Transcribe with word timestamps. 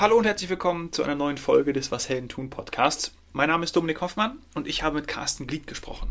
Hallo 0.00 0.16
und 0.16 0.24
herzlich 0.24 0.48
willkommen 0.48 0.94
zu 0.94 1.04
einer 1.04 1.14
neuen 1.14 1.36
Folge 1.36 1.74
des 1.74 1.92
Was 1.92 2.08
Helden 2.08 2.30
tun 2.30 2.48
Podcasts. 2.48 3.12
Mein 3.34 3.50
Name 3.50 3.64
ist 3.64 3.76
Dominik 3.76 4.00
Hoffmann 4.00 4.38
und 4.54 4.66
ich 4.66 4.82
habe 4.82 4.94
mit 4.94 5.06
Carsten 5.06 5.46
Glied 5.46 5.66
gesprochen. 5.66 6.10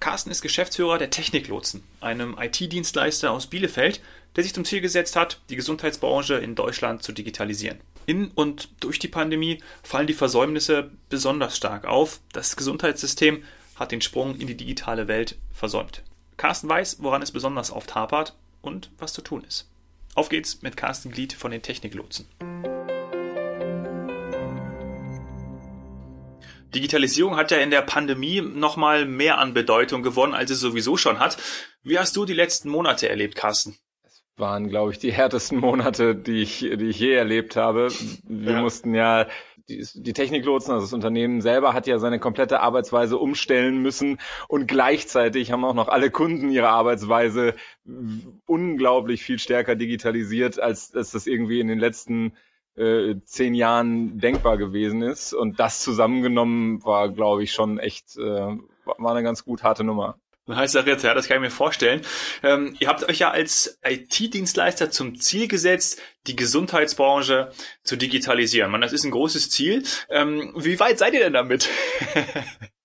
Carsten 0.00 0.30
ist 0.30 0.42
Geschäftsführer 0.42 0.98
der 0.98 1.08
Techniklotsen, 1.08 1.82
einem 2.02 2.36
IT-Dienstleister 2.38 3.30
aus 3.30 3.46
Bielefeld, 3.46 4.02
der 4.36 4.44
sich 4.44 4.52
zum 4.52 4.66
Ziel 4.66 4.82
gesetzt 4.82 5.16
hat, 5.16 5.40
die 5.48 5.56
Gesundheitsbranche 5.56 6.34
in 6.34 6.56
Deutschland 6.56 7.02
zu 7.02 7.12
digitalisieren. 7.12 7.80
In 8.04 8.32
und 8.34 8.68
durch 8.80 8.98
die 8.98 9.08
Pandemie 9.08 9.62
fallen 9.82 10.06
die 10.06 10.12
Versäumnisse 10.12 10.90
besonders 11.08 11.56
stark 11.56 11.86
auf. 11.86 12.20
Das 12.34 12.54
Gesundheitssystem 12.54 13.44
hat 13.76 13.92
den 13.92 14.02
Sprung 14.02 14.36
in 14.36 14.46
die 14.46 14.58
digitale 14.58 15.08
Welt 15.08 15.38
versäumt. 15.54 16.02
Carsten 16.36 16.68
weiß, 16.68 16.98
woran 17.00 17.22
es 17.22 17.30
besonders 17.30 17.70
oft 17.70 17.94
hapert 17.94 18.36
und 18.60 18.90
was 18.98 19.14
zu 19.14 19.22
tun 19.22 19.42
ist. 19.48 19.66
Auf 20.14 20.28
geht's 20.28 20.60
mit 20.60 20.76
Carsten 20.76 21.10
Glied 21.10 21.32
von 21.32 21.50
den 21.50 21.62
Techniklotsen. 21.62 22.26
Digitalisierung 26.74 27.36
hat 27.36 27.50
ja 27.50 27.58
in 27.58 27.70
der 27.70 27.82
Pandemie 27.82 28.40
nochmal 28.40 29.06
mehr 29.06 29.38
an 29.38 29.54
Bedeutung 29.54 30.02
gewonnen, 30.02 30.34
als 30.34 30.50
es 30.50 30.60
sowieso 30.60 30.96
schon 30.96 31.18
hat. 31.18 31.38
Wie 31.82 31.98
hast 31.98 32.16
du 32.16 32.24
die 32.24 32.34
letzten 32.34 32.68
Monate 32.68 33.08
erlebt, 33.08 33.36
Carsten? 33.36 33.76
Es 34.04 34.22
waren, 34.36 34.68
glaube 34.68 34.92
ich, 34.92 34.98
die 34.98 35.12
härtesten 35.14 35.58
Monate, 35.58 36.14
die 36.14 36.42
ich, 36.42 36.60
die 36.60 36.88
ich 36.88 36.98
je 36.98 37.12
erlebt 37.12 37.56
habe. 37.56 37.88
Wir 38.24 38.52
ja. 38.52 38.60
mussten 38.60 38.94
ja 38.94 39.26
die, 39.68 39.84
die 39.94 40.12
Techniklotsen, 40.12 40.72
also 40.72 40.86
das 40.86 40.92
Unternehmen 40.92 41.40
selber 41.40 41.72
hat 41.72 41.86
ja 41.86 41.98
seine 41.98 42.20
komplette 42.20 42.60
Arbeitsweise 42.60 43.18
umstellen 43.18 43.82
müssen 43.82 44.18
und 44.48 44.68
gleichzeitig 44.68 45.50
haben 45.50 45.64
auch 45.64 45.74
noch 45.74 45.88
alle 45.88 46.10
Kunden 46.10 46.50
ihre 46.50 46.68
Arbeitsweise 46.68 47.54
unglaublich 48.46 49.22
viel 49.24 49.38
stärker 49.38 49.74
digitalisiert, 49.74 50.60
als, 50.60 50.94
als 50.94 51.10
das 51.10 51.26
irgendwie 51.26 51.60
in 51.60 51.68
den 51.68 51.78
letzten 51.78 52.36
äh, 52.76 53.16
zehn 53.24 53.54
Jahren 53.54 54.18
denkbar 54.18 54.56
gewesen 54.56 55.02
ist. 55.02 55.32
Und 55.32 55.60
das 55.60 55.82
zusammengenommen 55.82 56.84
war, 56.84 57.08
glaube 57.08 57.42
ich, 57.42 57.52
schon 57.52 57.78
echt, 57.78 58.16
äh, 58.16 58.20
war 58.20 59.10
eine 59.10 59.22
ganz 59.22 59.44
gut 59.44 59.62
harte 59.62 59.84
Nummer. 59.84 60.18
Heißt 60.48 60.76
das 60.76 60.86
jetzt, 60.86 61.02
ja, 61.02 61.12
das 61.12 61.26
kann 61.26 61.38
ich 61.38 61.42
mir 61.42 61.50
vorstellen. 61.50 62.02
Ähm, 62.44 62.76
ihr 62.78 62.86
habt 62.86 63.08
euch 63.08 63.18
ja 63.18 63.32
als 63.32 63.80
IT-Dienstleister 63.84 64.92
zum 64.92 65.18
Ziel 65.18 65.48
gesetzt, 65.48 66.00
die 66.28 66.36
Gesundheitsbranche 66.36 67.50
zu 67.82 67.96
digitalisieren. 67.96 68.70
Man, 68.70 68.80
das 68.80 68.92
ist 68.92 69.04
ein 69.04 69.10
großes 69.10 69.50
Ziel. 69.50 69.82
Ähm, 70.08 70.52
wie 70.56 70.78
weit 70.78 70.98
seid 70.98 71.14
ihr 71.14 71.20
denn 71.20 71.32
damit? 71.32 71.68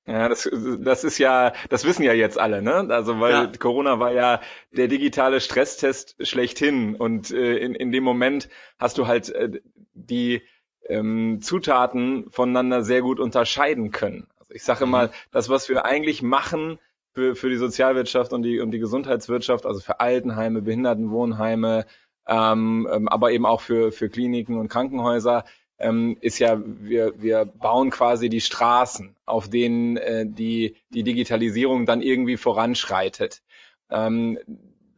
Ja, 0.08 0.28
das, 0.28 0.50
das 0.80 1.04
ist 1.04 1.20
ja, 1.20 1.54
das 1.70 1.86
wissen 1.86 2.02
ja 2.04 2.12
jetzt 2.12 2.40
alle, 2.40 2.64
ne? 2.64 2.88
Also 2.90 3.20
weil 3.20 3.32
ja. 3.32 3.52
Corona 3.60 4.00
war 4.00 4.12
ja 4.12 4.42
der 4.72 4.88
digitale 4.88 5.40
Stresstest 5.40 6.16
schlechthin 6.28 6.96
und 6.96 7.30
äh, 7.30 7.58
in, 7.58 7.76
in 7.76 7.92
dem 7.92 8.04
Moment 8.04 8.50
hast 8.80 8.98
du 8.98 9.06
halt 9.06 9.30
äh, 9.30 9.62
die 9.94 10.42
ähm, 10.88 11.40
Zutaten 11.42 12.30
voneinander 12.32 12.84
sehr 12.84 13.02
gut 13.02 13.20
unterscheiden 13.20 13.92
können. 13.92 14.28
Also 14.40 14.54
ich 14.54 14.64
sage 14.64 14.86
mhm. 14.86 14.92
mal, 14.92 15.12
das, 15.32 15.50
was 15.50 15.70
wir 15.70 15.86
eigentlich 15.86 16.22
machen 16.22 16.80
für, 17.14 17.36
für 17.36 17.50
die 17.50 17.58
Sozialwirtschaft 17.58 18.34
und 18.34 18.44
die, 18.44 18.60
und 18.60 18.72
die 18.72 18.80
Gesundheitswirtschaft, 18.80 19.66
also 19.66 19.80
für 19.80 20.00
Altenheime, 20.00 20.62
Behindertenwohnheime, 20.62 21.86
ähm, 22.28 22.88
ähm, 22.92 23.08
aber 23.08 23.32
eben 23.32 23.46
auch 23.46 23.62
für, 23.62 23.92
für 23.92 24.10
Kliniken 24.10 24.58
und 24.58 24.70
Krankenhäuser, 24.70 25.44
ähm, 25.80 26.18
ist 26.22 26.40
ja, 26.40 26.62
wir, 26.64 27.14
wir 27.22 27.46
bauen 27.46 27.90
quasi 27.90 28.30
die 28.30 28.42
Straßen, 28.42 29.16
auf 29.26 29.50
denen 29.50 29.98
äh, 29.98 30.26
die, 30.28 30.76
die 30.90 31.04
Digitalisierung 31.04 31.86
dann 31.86 32.02
irgendwie 32.02 32.38
voranschreitet. 32.38 33.42
Ähm, 33.90 34.38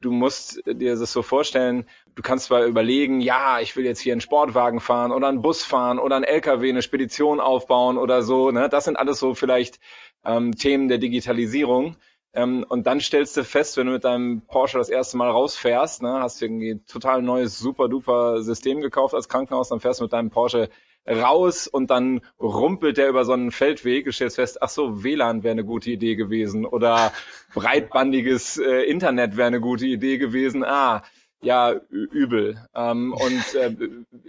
du 0.04 0.12
musst 0.12 0.62
dir 0.66 0.96
das 0.96 1.12
so 1.12 1.22
vorstellen, 1.22 1.86
du 2.16 2.22
kannst 2.22 2.46
zwar 2.46 2.66
überlegen, 2.66 3.22
ja, 3.22 3.60
ich 3.60 3.76
will 3.76 3.86
jetzt 3.86 4.00
hier 4.00 4.14
einen 4.14 4.22
Sportwagen 4.22 4.80
fahren 4.80 5.12
oder 5.12 5.28
einen 5.28 5.42
Bus 5.42 5.64
fahren 5.64 6.00
oder 6.00 6.16
einen 6.16 6.26
LKW, 6.26 6.70
eine 6.70 6.82
Spedition 6.82 7.40
aufbauen 7.40 7.98
oder 7.98 8.22
so. 8.22 8.52
Ne? 8.52 8.70
Das 8.70 8.86
sind 8.86 8.98
alles 8.98 9.20
so 9.20 9.34
vielleicht 9.34 9.80
ähm, 10.26 10.56
Themen 10.56 10.90
der 10.90 10.98
Digitalisierung. 10.98 11.96
Ähm, 12.34 12.66
und 12.68 12.88
dann 12.88 13.00
stellst 13.00 13.38
du 13.38 13.44
fest, 13.44 13.78
wenn 13.78 13.88
du 13.88 13.94
mit 13.94 14.04
deinem 14.04 14.42
Porsche 14.42 14.78
das 14.78 14.90
erste 14.90 15.18
Mal 15.18 15.30
rausfährst, 15.30 16.02
ne, 16.02 16.20
hast 16.20 16.42
du 16.42 16.46
irgendwie 16.46 16.80
total 16.88 17.22
neues, 17.22 17.60
super 17.60 17.88
duper 17.90 18.42
System 18.42 18.82
gekauft 18.82 19.14
als 19.14 19.30
Krankenhaus, 19.30 19.70
dann 19.70 19.80
fährst 19.80 20.00
du 20.00 20.06
mit 20.06 20.14
deinem 20.14 20.32
Porsche 20.32 20.70
raus 21.08 21.68
und 21.68 21.90
dann 21.90 22.22
rumpelt 22.40 22.98
der 22.98 23.10
über 23.10 23.26
so 23.26 23.34
einen 23.34 23.52
Feldweg, 23.52 24.06
du 24.06 24.12
stellst 24.12 24.38
fest, 24.38 24.62
ach 24.62 24.70
so, 24.70 25.04
WLAN 25.04 25.44
wäre 25.44 25.52
eine 25.52 25.66
gute 25.66 25.92
Idee 25.92 26.16
gewesen 26.16 26.66
oder 26.66 27.12
breitbandiges 27.54 28.58
äh, 28.58 28.84
Internet 28.84 29.36
wäre 29.36 29.48
eine 29.48 29.62
gute 29.62 29.86
Idee 29.86 30.18
gewesen. 30.18 30.64
Ah, 30.64 31.04
ja, 31.42 31.74
übel. 31.90 32.58
Ähm, 32.74 33.14
und 33.14 33.56
äh, 33.56 33.76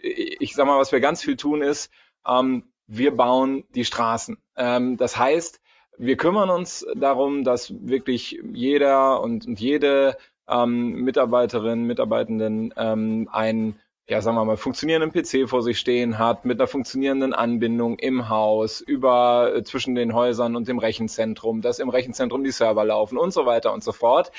ich 0.03 0.55
sag 0.55 0.67
mal, 0.67 0.79
was 0.79 0.93
wir 0.93 1.01
ganz 1.01 1.23
viel 1.23 1.37
tun 1.37 1.63
ist, 1.63 1.91
ähm, 2.27 2.65
wir 2.87 3.17
bauen 3.17 3.65
die 3.75 3.85
Straßen. 3.85 4.37
Ähm, 4.57 4.97
das 4.97 5.17
heißt, 5.17 5.61
wir 5.97 6.17
kümmern 6.17 6.51
uns 6.51 6.85
darum, 6.97 7.45
dass 7.45 7.73
wirklich 7.89 8.41
jeder 8.53 9.23
und, 9.23 9.47
und 9.47 9.61
jede 9.61 10.17
ähm, 10.49 11.03
Mitarbeiterin, 11.03 11.85
Mitarbeitenden 11.85 12.75
ähm, 12.77 13.29
ein 13.31 13.79
ja, 14.07 14.21
sagen 14.21 14.37
wir 14.37 14.45
mal, 14.45 14.59
funktionierenden 14.59 15.13
PC 15.13 15.49
vor 15.49 15.63
sich 15.63 15.79
stehen 15.79 16.19
hat, 16.19 16.45
mit 16.45 16.61
einer 16.61 16.67
funktionierenden 16.67 17.33
Anbindung 17.33 17.99
im 17.99 18.29
Haus, 18.29 18.81
über 18.83 19.55
äh, 19.55 19.65
zwischen 19.65 19.95
den 19.95 20.13
Häusern 20.13 20.57
und 20.57 20.69
dem 20.69 20.79
Rechenzentrum, 20.79 21.63
dass 21.63 21.79
im 21.79 21.89
Rechenzentrum 21.89 22.45
die 22.45 22.51
Server 22.51 22.85
laufen 22.85 23.17
und 23.17 23.33
so 23.33 23.47
weiter 23.47 23.73
und 23.73 23.83
so 23.83 23.93
fort. 23.93 24.31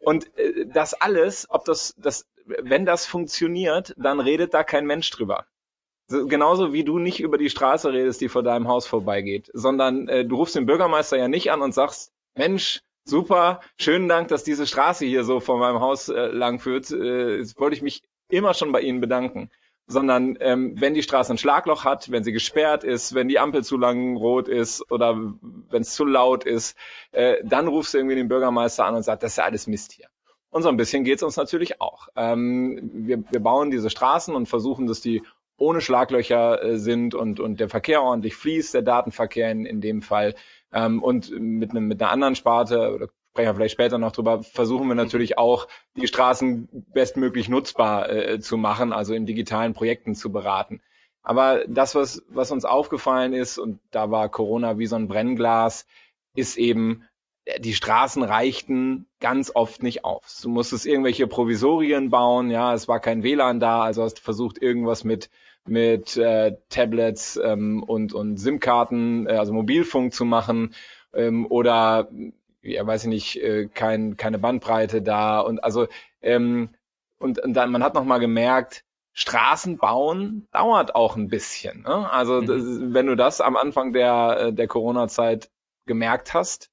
Und 0.00 0.36
äh, 0.36 0.66
das 0.66 0.94
alles, 0.94 1.46
ob 1.50 1.64
das, 1.64 1.94
das, 1.98 2.26
wenn 2.44 2.84
das 2.84 3.06
funktioniert, 3.06 3.94
dann 3.96 4.18
redet 4.18 4.54
da 4.54 4.64
kein 4.64 4.86
Mensch 4.86 5.08
drüber. 5.10 5.46
Genauso 6.08 6.72
wie 6.72 6.84
du 6.84 6.98
nicht 6.98 7.20
über 7.20 7.38
die 7.38 7.48
Straße 7.48 7.92
redest, 7.92 8.20
die 8.20 8.28
vor 8.28 8.42
deinem 8.42 8.66
Haus 8.66 8.88
vorbeigeht, 8.88 9.50
sondern 9.54 10.08
äh, 10.08 10.24
du 10.24 10.36
rufst 10.36 10.56
den 10.56 10.66
Bürgermeister 10.66 11.16
ja 11.16 11.28
nicht 11.28 11.52
an 11.52 11.62
und 11.62 11.72
sagst, 11.72 12.12
Mensch, 12.34 12.80
super, 13.04 13.60
schönen 13.78 14.08
Dank, 14.08 14.28
dass 14.28 14.42
diese 14.42 14.66
Straße 14.66 15.06
hier 15.06 15.22
so 15.22 15.38
vor 15.38 15.58
meinem 15.58 15.80
Haus 15.80 16.08
äh, 16.08 16.26
lang 16.26 16.58
führt. 16.58 16.90
Äh, 16.90 17.36
jetzt 17.36 17.58
wollte 17.58 17.76
ich 17.76 17.82
mich 17.82 18.02
immer 18.32 18.54
schon 18.54 18.72
bei 18.72 18.80
Ihnen 18.80 19.00
bedanken. 19.00 19.50
Sondern 19.88 20.38
ähm, 20.40 20.80
wenn 20.80 20.94
die 20.94 21.02
Straße 21.02 21.32
ein 21.32 21.38
Schlagloch 21.38 21.84
hat, 21.84 22.10
wenn 22.10 22.22
sie 22.22 22.32
gesperrt 22.32 22.84
ist, 22.84 23.14
wenn 23.14 23.28
die 23.28 23.40
Ampel 23.40 23.64
zu 23.64 23.76
lang 23.76 24.16
rot 24.16 24.46
ist 24.46 24.90
oder 24.92 25.16
wenn 25.70 25.82
es 25.82 25.92
zu 25.94 26.04
laut 26.04 26.44
ist, 26.44 26.76
äh, 27.10 27.38
dann 27.42 27.66
rufst 27.66 27.92
du 27.92 27.98
irgendwie 27.98 28.14
den 28.14 28.28
Bürgermeister 28.28 28.86
an 28.86 28.94
und 28.94 29.02
sagst, 29.02 29.24
das 29.24 29.32
ist 29.32 29.36
ja 29.38 29.44
alles 29.44 29.66
Mist 29.66 29.92
hier. 29.92 30.06
Und 30.50 30.62
so 30.62 30.68
ein 30.68 30.76
bisschen 30.76 31.02
geht's 31.02 31.24
uns 31.24 31.36
natürlich 31.36 31.80
auch. 31.80 32.08
Ähm, 32.14 32.90
wir, 32.92 33.24
wir 33.28 33.40
bauen 33.40 33.70
diese 33.70 33.90
Straßen 33.90 34.34
und 34.34 34.46
versuchen, 34.46 34.86
dass 34.86 35.00
die 35.00 35.22
ohne 35.56 35.80
Schlaglöcher 35.80 36.62
äh, 36.62 36.78
sind 36.78 37.14
und, 37.14 37.40
und 37.40 37.58
der 37.58 37.68
Verkehr 37.68 38.02
ordentlich 38.02 38.36
fließt, 38.36 38.74
der 38.74 38.82
Datenverkehr 38.82 39.50
in, 39.50 39.66
in 39.66 39.80
dem 39.80 40.02
Fall. 40.02 40.34
Ähm, 40.72 41.02
und 41.02 41.30
mit, 41.38 41.70
einem, 41.70 41.88
mit 41.88 42.02
einer 42.02 42.12
anderen 42.12 42.34
Sparte, 42.34 42.92
oder 42.94 43.08
sprechen 43.32 43.48
wir 43.48 43.54
vielleicht 43.54 43.72
später 43.72 43.96
noch 43.96 44.12
drüber, 44.12 44.42
versuchen 44.42 44.88
wir 44.88 44.94
natürlich 44.94 45.38
auch, 45.38 45.66
die 45.96 46.06
Straßen 46.06 46.68
bestmöglich 46.92 47.48
nutzbar 47.48 48.10
äh, 48.10 48.40
zu 48.40 48.58
machen, 48.58 48.92
also 48.92 49.14
in 49.14 49.24
digitalen 49.24 49.72
Projekten 49.72 50.14
zu 50.14 50.30
beraten. 50.30 50.82
Aber 51.22 51.64
das, 51.66 51.94
was, 51.94 52.22
was 52.28 52.50
uns 52.50 52.66
aufgefallen 52.66 53.32
ist, 53.32 53.56
und 53.56 53.80
da 53.90 54.10
war 54.10 54.28
Corona 54.28 54.76
wie 54.76 54.84
so 54.84 54.96
ein 54.96 55.08
Brennglas, 55.08 55.86
ist 56.34 56.58
eben, 56.58 57.04
die 57.58 57.72
Straßen 57.72 58.22
reichten 58.22 59.06
ganz 59.18 59.50
oft 59.54 59.82
nicht 59.82 60.04
auf. 60.04 60.26
Du 60.42 60.50
musstest 60.50 60.84
irgendwelche 60.84 61.26
Provisorien 61.26 62.10
bauen, 62.10 62.50
ja, 62.50 62.74
es 62.74 62.86
war 62.86 63.00
kein 63.00 63.22
WLAN 63.22 63.60
da, 63.60 63.82
also 63.82 64.02
hast 64.02 64.20
versucht 64.20 64.60
irgendwas 64.60 65.04
mit 65.04 65.30
mit 65.64 66.16
äh, 66.16 66.56
Tablets 66.68 67.40
ähm, 67.42 67.82
und 67.84 68.12
und 68.12 68.36
SIM-Karten, 68.36 69.26
äh, 69.26 69.34
also 69.34 69.52
Mobilfunk 69.52 70.12
zu 70.12 70.24
machen 70.24 70.74
ähm, 71.14 71.46
oder 71.46 72.10
ja, 72.62 72.86
weiß 72.86 73.04
ich 73.04 73.08
nicht, 73.08 73.42
äh, 73.42 73.68
kein, 73.68 74.16
keine 74.16 74.38
Bandbreite 74.38 75.02
da 75.02 75.40
und 75.40 75.62
also 75.62 75.88
ähm, 76.20 76.70
und, 77.18 77.38
und 77.38 77.54
dann 77.54 77.70
man 77.70 77.82
hat 77.82 77.94
noch 77.94 78.04
mal 78.04 78.18
gemerkt, 78.18 78.84
Straßen 79.12 79.76
bauen 79.76 80.48
dauert 80.52 80.94
auch 80.94 81.16
ein 81.16 81.28
bisschen. 81.28 81.82
Ne? 81.82 82.10
Also 82.10 82.40
mhm. 82.40 82.46
das, 82.46 82.62
wenn 82.94 83.06
du 83.06 83.16
das 83.16 83.40
am 83.40 83.56
Anfang 83.56 83.92
der 83.92 84.38
äh, 84.38 84.52
der 84.52 84.68
Corona-Zeit 84.68 85.50
gemerkt 85.86 86.34
hast, 86.34 86.70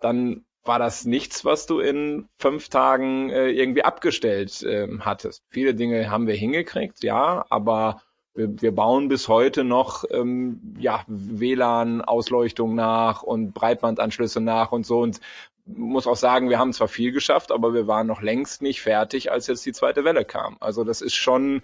dann 0.00 0.44
war 0.64 0.78
das 0.78 1.04
nichts, 1.04 1.44
was 1.44 1.66
du 1.66 1.80
in 1.80 2.28
fünf 2.38 2.68
Tagen 2.68 3.30
äh, 3.30 3.48
irgendwie 3.48 3.84
abgestellt 3.84 4.62
äh, 4.62 4.88
hattest. 5.00 5.42
Viele 5.50 5.74
Dinge 5.74 6.10
haben 6.10 6.26
wir 6.26 6.34
hingekriegt, 6.36 7.02
ja, 7.02 7.44
aber 7.50 8.02
wir, 8.34 8.62
wir 8.62 8.74
bauen 8.74 9.08
bis 9.08 9.28
heute 9.28 9.64
noch 9.64 10.04
ähm, 10.10 10.74
ja, 10.78 11.04
WLAN-Ausleuchtung 11.06 12.74
nach 12.74 13.22
und 13.22 13.52
Breitbandanschlüsse 13.52 14.40
nach 14.40 14.72
und 14.72 14.86
so 14.86 15.00
und 15.00 15.20
muss 15.64 16.06
auch 16.06 16.16
sagen, 16.16 16.48
wir 16.48 16.58
haben 16.58 16.72
zwar 16.72 16.88
viel 16.88 17.12
geschafft, 17.12 17.52
aber 17.52 17.72
wir 17.72 17.86
waren 17.86 18.06
noch 18.06 18.20
längst 18.20 18.62
nicht 18.62 18.82
fertig, 18.82 19.30
als 19.30 19.46
jetzt 19.46 19.64
die 19.64 19.72
zweite 19.72 20.04
Welle 20.04 20.24
kam. 20.24 20.56
Also 20.60 20.82
das 20.82 21.00
ist 21.00 21.14
schon, 21.14 21.62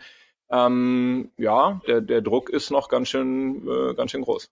ähm, 0.50 1.32
ja, 1.36 1.80
der, 1.88 2.00
der 2.00 2.20
Druck 2.20 2.48
ist 2.48 2.70
noch 2.70 2.88
ganz 2.88 3.08
schön, 3.08 3.66
äh, 3.68 3.94
ganz 3.94 4.12
schön 4.12 4.22
groß 4.22 4.50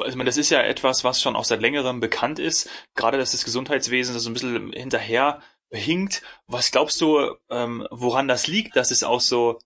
also 0.00 0.18
das 0.22 0.36
ist 0.36 0.50
ja 0.50 0.60
etwas, 0.60 1.04
was 1.04 1.22
schon 1.22 1.36
auch 1.36 1.44
seit 1.44 1.60
längerem 1.60 2.00
bekannt 2.00 2.38
ist, 2.38 2.68
gerade 2.94 3.18
dass 3.18 3.32
das 3.32 3.44
Gesundheitswesen 3.44 4.18
so 4.18 4.30
ein 4.30 4.34
bisschen 4.34 4.72
hinterher 4.72 5.40
hinkt. 5.70 6.22
Was 6.46 6.70
glaubst 6.70 7.00
du, 7.00 7.34
ähm, 7.48 7.86
woran 7.90 8.28
das 8.28 8.46
liegt, 8.46 8.76
dass 8.76 8.90
es 8.90 9.04
auch 9.04 9.20
so 9.20 9.58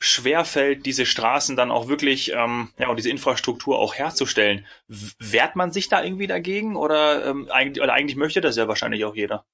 schwerfällt, 0.00 0.86
diese 0.86 1.04
Straßen 1.06 1.56
dann 1.56 1.70
auch 1.70 1.88
wirklich, 1.88 2.32
ähm, 2.32 2.70
ja, 2.78 2.88
und 2.88 2.96
diese 2.96 3.10
Infrastruktur 3.10 3.78
auch 3.78 3.94
herzustellen. 3.94 4.66
Wehrt 4.88 5.56
man 5.56 5.72
sich 5.72 5.88
da 5.88 6.02
irgendwie 6.02 6.26
dagegen 6.26 6.74
oder, 6.74 7.26
ähm, 7.26 7.48
eigentlich, 7.50 7.82
oder 7.82 7.92
eigentlich 7.92 8.16
möchte 8.16 8.40
das 8.40 8.56
ja 8.56 8.66
wahrscheinlich 8.66 9.04
auch 9.04 9.14
jeder? 9.14 9.44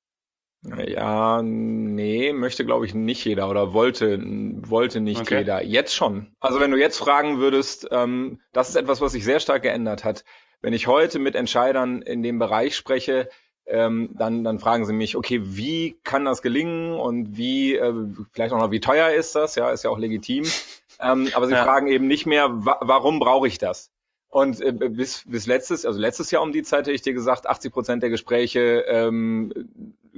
Ja, 0.63 1.43
nee, 1.43 2.33
möchte 2.33 2.65
glaube 2.65 2.87
ich 2.87 2.95
nicht 2.95 3.25
jeder 3.25 3.49
oder 3.49 3.73
wollte 3.73 4.21
wollte 4.21 5.01
nicht 5.01 5.21
okay. 5.21 5.39
jeder. 5.39 5.63
Jetzt 5.63 5.95
schon. 5.95 6.35
Also 6.41 6.61
wenn 6.61 6.71
du 6.71 6.79
jetzt 6.79 6.99
fragen 6.99 7.39
würdest, 7.39 7.87
ähm, 7.91 8.41
das 8.53 8.69
ist 8.69 8.77
etwas, 8.77 9.01
was 9.01 9.13
sich 9.13 9.25
sehr 9.25 9.41
stark 9.41 9.63
geändert 9.63 10.05
hat. 10.05 10.25
Wenn 10.63 10.73
ich 10.73 10.87
heute 10.87 11.19
mit 11.19 11.35
Entscheidern 11.35 12.03
in 12.03 12.23
dem 12.23 12.39
Bereich 12.39 12.75
spreche, 12.75 13.29
ähm, 13.67 14.11
dann, 14.17 14.45
dann 14.45 14.59
fragen 14.59 14.85
sie 14.87 14.93
mich, 14.93 15.17
okay, 15.17 15.41
wie 15.43 15.99
kann 16.05 16.25
das 16.25 16.43
gelingen 16.43 16.95
und 16.95 17.37
wie, 17.37 17.75
äh, 17.75 17.93
vielleicht 18.33 18.53
auch 18.53 18.61
noch, 18.61 18.71
wie 18.71 18.81
teuer 18.81 19.11
ist 19.11 19.35
das? 19.35 19.57
Ja, 19.57 19.71
ist 19.71 19.83
ja 19.83 19.91
auch 19.91 19.99
legitim. 19.99 20.45
Ähm, 21.01 21.29
aber 21.35 21.47
sie 21.47 21.53
ja. 21.53 21.65
fragen 21.65 21.89
eben 21.89 22.07
nicht 22.07 22.27
mehr, 22.27 22.49
wa 22.51 22.79
warum 22.81 23.19
brauche 23.19 23.47
ich 23.47 23.59
das? 23.59 23.91
Und 24.29 24.61
äh, 24.61 24.73
bis, 24.73 25.25
bis 25.27 25.47
letztes, 25.47 25.85
also 25.85 25.99
letztes 25.99 26.31
Jahr 26.31 26.43
um 26.43 26.53
die 26.53 26.63
Zeit 26.63 26.81
hätte 26.81 26.93
ich 26.93 27.03
dir 27.03 27.13
gesagt, 27.13 27.47
80 27.47 27.73
Prozent 27.73 28.03
der 28.03 28.11
Gespräche 28.11 28.85
ähm, 28.87 29.53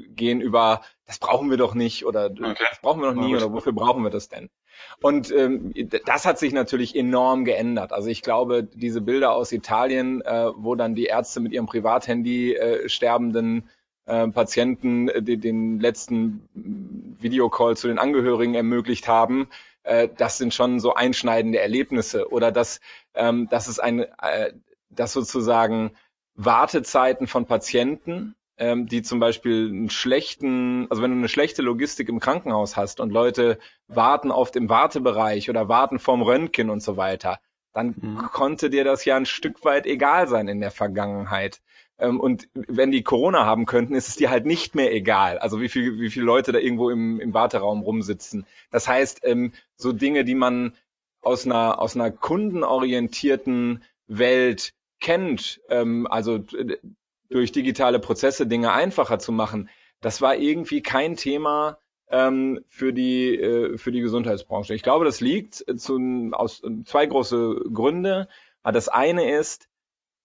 gehen 0.09 0.41
über, 0.41 0.83
das 1.07 1.19
brauchen 1.19 1.51
wir 1.51 1.57
doch 1.57 1.75
nicht 1.75 2.05
oder 2.05 2.27
okay. 2.27 2.65
das 2.71 2.81
brauchen 2.81 3.01
wir 3.01 3.13
noch 3.13 3.23
nie 3.23 3.35
oder 3.35 3.53
wofür 3.53 3.73
brauchen 3.73 4.03
wir 4.03 4.11
das 4.11 4.29
denn? 4.29 4.51
Und 5.01 5.31
ähm, 5.33 5.73
das 6.07 6.25
hat 6.25 6.39
sich 6.39 6.53
natürlich 6.53 6.95
enorm 6.95 7.45
geändert. 7.45 7.93
Also 7.93 8.09
ich 8.09 8.23
glaube, 8.23 8.65
diese 8.65 9.01
Bilder 9.01 9.33
aus 9.33 9.53
Italien, 9.53 10.23
äh, 10.23 10.51
wo 10.57 10.75
dann 10.75 10.95
die 10.95 11.07
Ärzte 11.07 11.41
mit 11.41 11.53
ihrem 11.53 11.67
Privathandy 11.67 12.55
äh, 12.55 12.89
sterbenden 12.89 13.69
äh, 14.07 14.29
Patienten 14.29 15.09
äh, 15.09 15.23
den, 15.23 15.41
den 15.41 15.81
letzten 15.81 16.49
Videocall 17.21 17.77
zu 17.77 17.89
den 17.89 17.99
Angehörigen 17.99 18.55
ermöglicht 18.55 19.09
haben, 19.09 19.49
äh, 19.83 20.09
das 20.17 20.39
sind 20.39 20.55
schon 20.55 20.81
so 20.81 20.95
einschneidende 20.95 21.61
Erlebnisse. 21.61 22.31
Oder 22.31 22.53
dass, 22.53 22.81
ähm, 23.15 23.49
dass 23.49 23.69
es 23.69 23.79
ein, 23.79 24.01
äh, 24.01 24.53
dass 24.91 25.13
sozusagen 25.13 25.93
Wartezeiten 26.35 27.27
von 27.27 27.47
Patienten 27.47 28.35
ähm, 28.59 28.87
die 28.87 29.03
zum 29.03 29.21
Beispiel 29.21 29.69
einen 29.69 29.91
schlechten, 29.91 30.87
also 30.91 31.03
wenn 31.03 31.13
du 31.13 31.17
eine 31.17 31.29
schlechte 31.29 31.63
Logistik 31.63 32.09
im 32.09 32.21
Krankenhaus 32.21 32.77
hast 32.77 33.01
und 33.01 33.11
Leute 33.11 33.59
warten 33.87 34.31
auf 34.31 34.51
dem 34.51 34.69
Wartebereich 34.69 35.49
oder 35.49 35.69
warten 35.69 35.99
vorm 35.99 36.23
Röntgen 36.23 36.69
und 36.69 36.83
so 36.83 36.97
weiter, 36.97 37.39
dann 37.73 37.95
mhm. 38.01 38.19
konnte 38.33 38.71
dir 38.71 38.85
das 38.85 39.05
ja 39.05 39.17
ein 39.17 39.27
Stück 39.27 39.65
weit 39.65 39.87
egal 39.87 40.29
sein 40.29 40.49
in 40.49 40.61
der 40.61 40.73
Vergangenheit. 40.73 41.61
Ähm, 41.99 42.19
und 42.19 42.49
wenn 42.55 42.91
die 42.91 43.03
Corona 43.03 43.45
haben 43.45 43.67
könnten, 43.67 43.95
ist 43.95 44.09
es 44.09 44.17
dir 44.17 44.31
halt 44.31 44.47
nicht 44.47 44.75
mehr 44.75 44.93
egal. 44.93 45.39
Also 45.39 45.61
wie 45.61 45.69
viel, 45.69 46.01
wie 46.01 46.11
viele 46.11 46.27
Leute 46.27 46.53
da 46.53 46.59
irgendwo 46.59 46.91
im, 46.91 47.21
im 47.21 47.35
Warteraum 47.35 47.83
rumsitzen. 47.83 48.47
Das 48.71 48.89
heißt, 48.89 49.21
ähm, 49.25 49.53
so 49.77 49.93
Dinge, 49.93 50.25
die 50.25 50.35
man 50.35 50.75
aus 51.21 51.47
einer, 51.47 51.81
aus 51.81 51.95
einer 51.95 52.11
kundenorientierten 52.11 53.85
Welt 54.07 54.73
kennt, 55.01 55.61
ähm, 55.69 56.07
also 56.09 56.45
durch 57.31 57.53
digitale 57.53 57.99
Prozesse 57.99 58.47
Dinge 58.47 58.73
einfacher 58.73 59.19
zu 59.19 59.33
machen, 59.33 59.69
das 60.01 60.21
war 60.21 60.37
irgendwie 60.37 60.83
kein 60.83 61.17
Thema 61.17 61.79
ähm, 62.11 62.61
für 62.69 62.93
die 62.93 63.39
äh, 63.39 63.79
für 63.79 63.93
die 63.93 64.01
Gesundheitsbranche. 64.01 64.75
Ich 64.75 64.83
glaube, 64.83 65.05
das 65.05 65.21
liegt 65.21 65.65
zu, 65.77 66.31
aus 66.33 66.63
zwei 66.85 67.07
große 67.07 67.63
Gründe. 67.73 68.29
Das 68.63 68.89
eine 68.89 69.31
ist, 69.39 69.69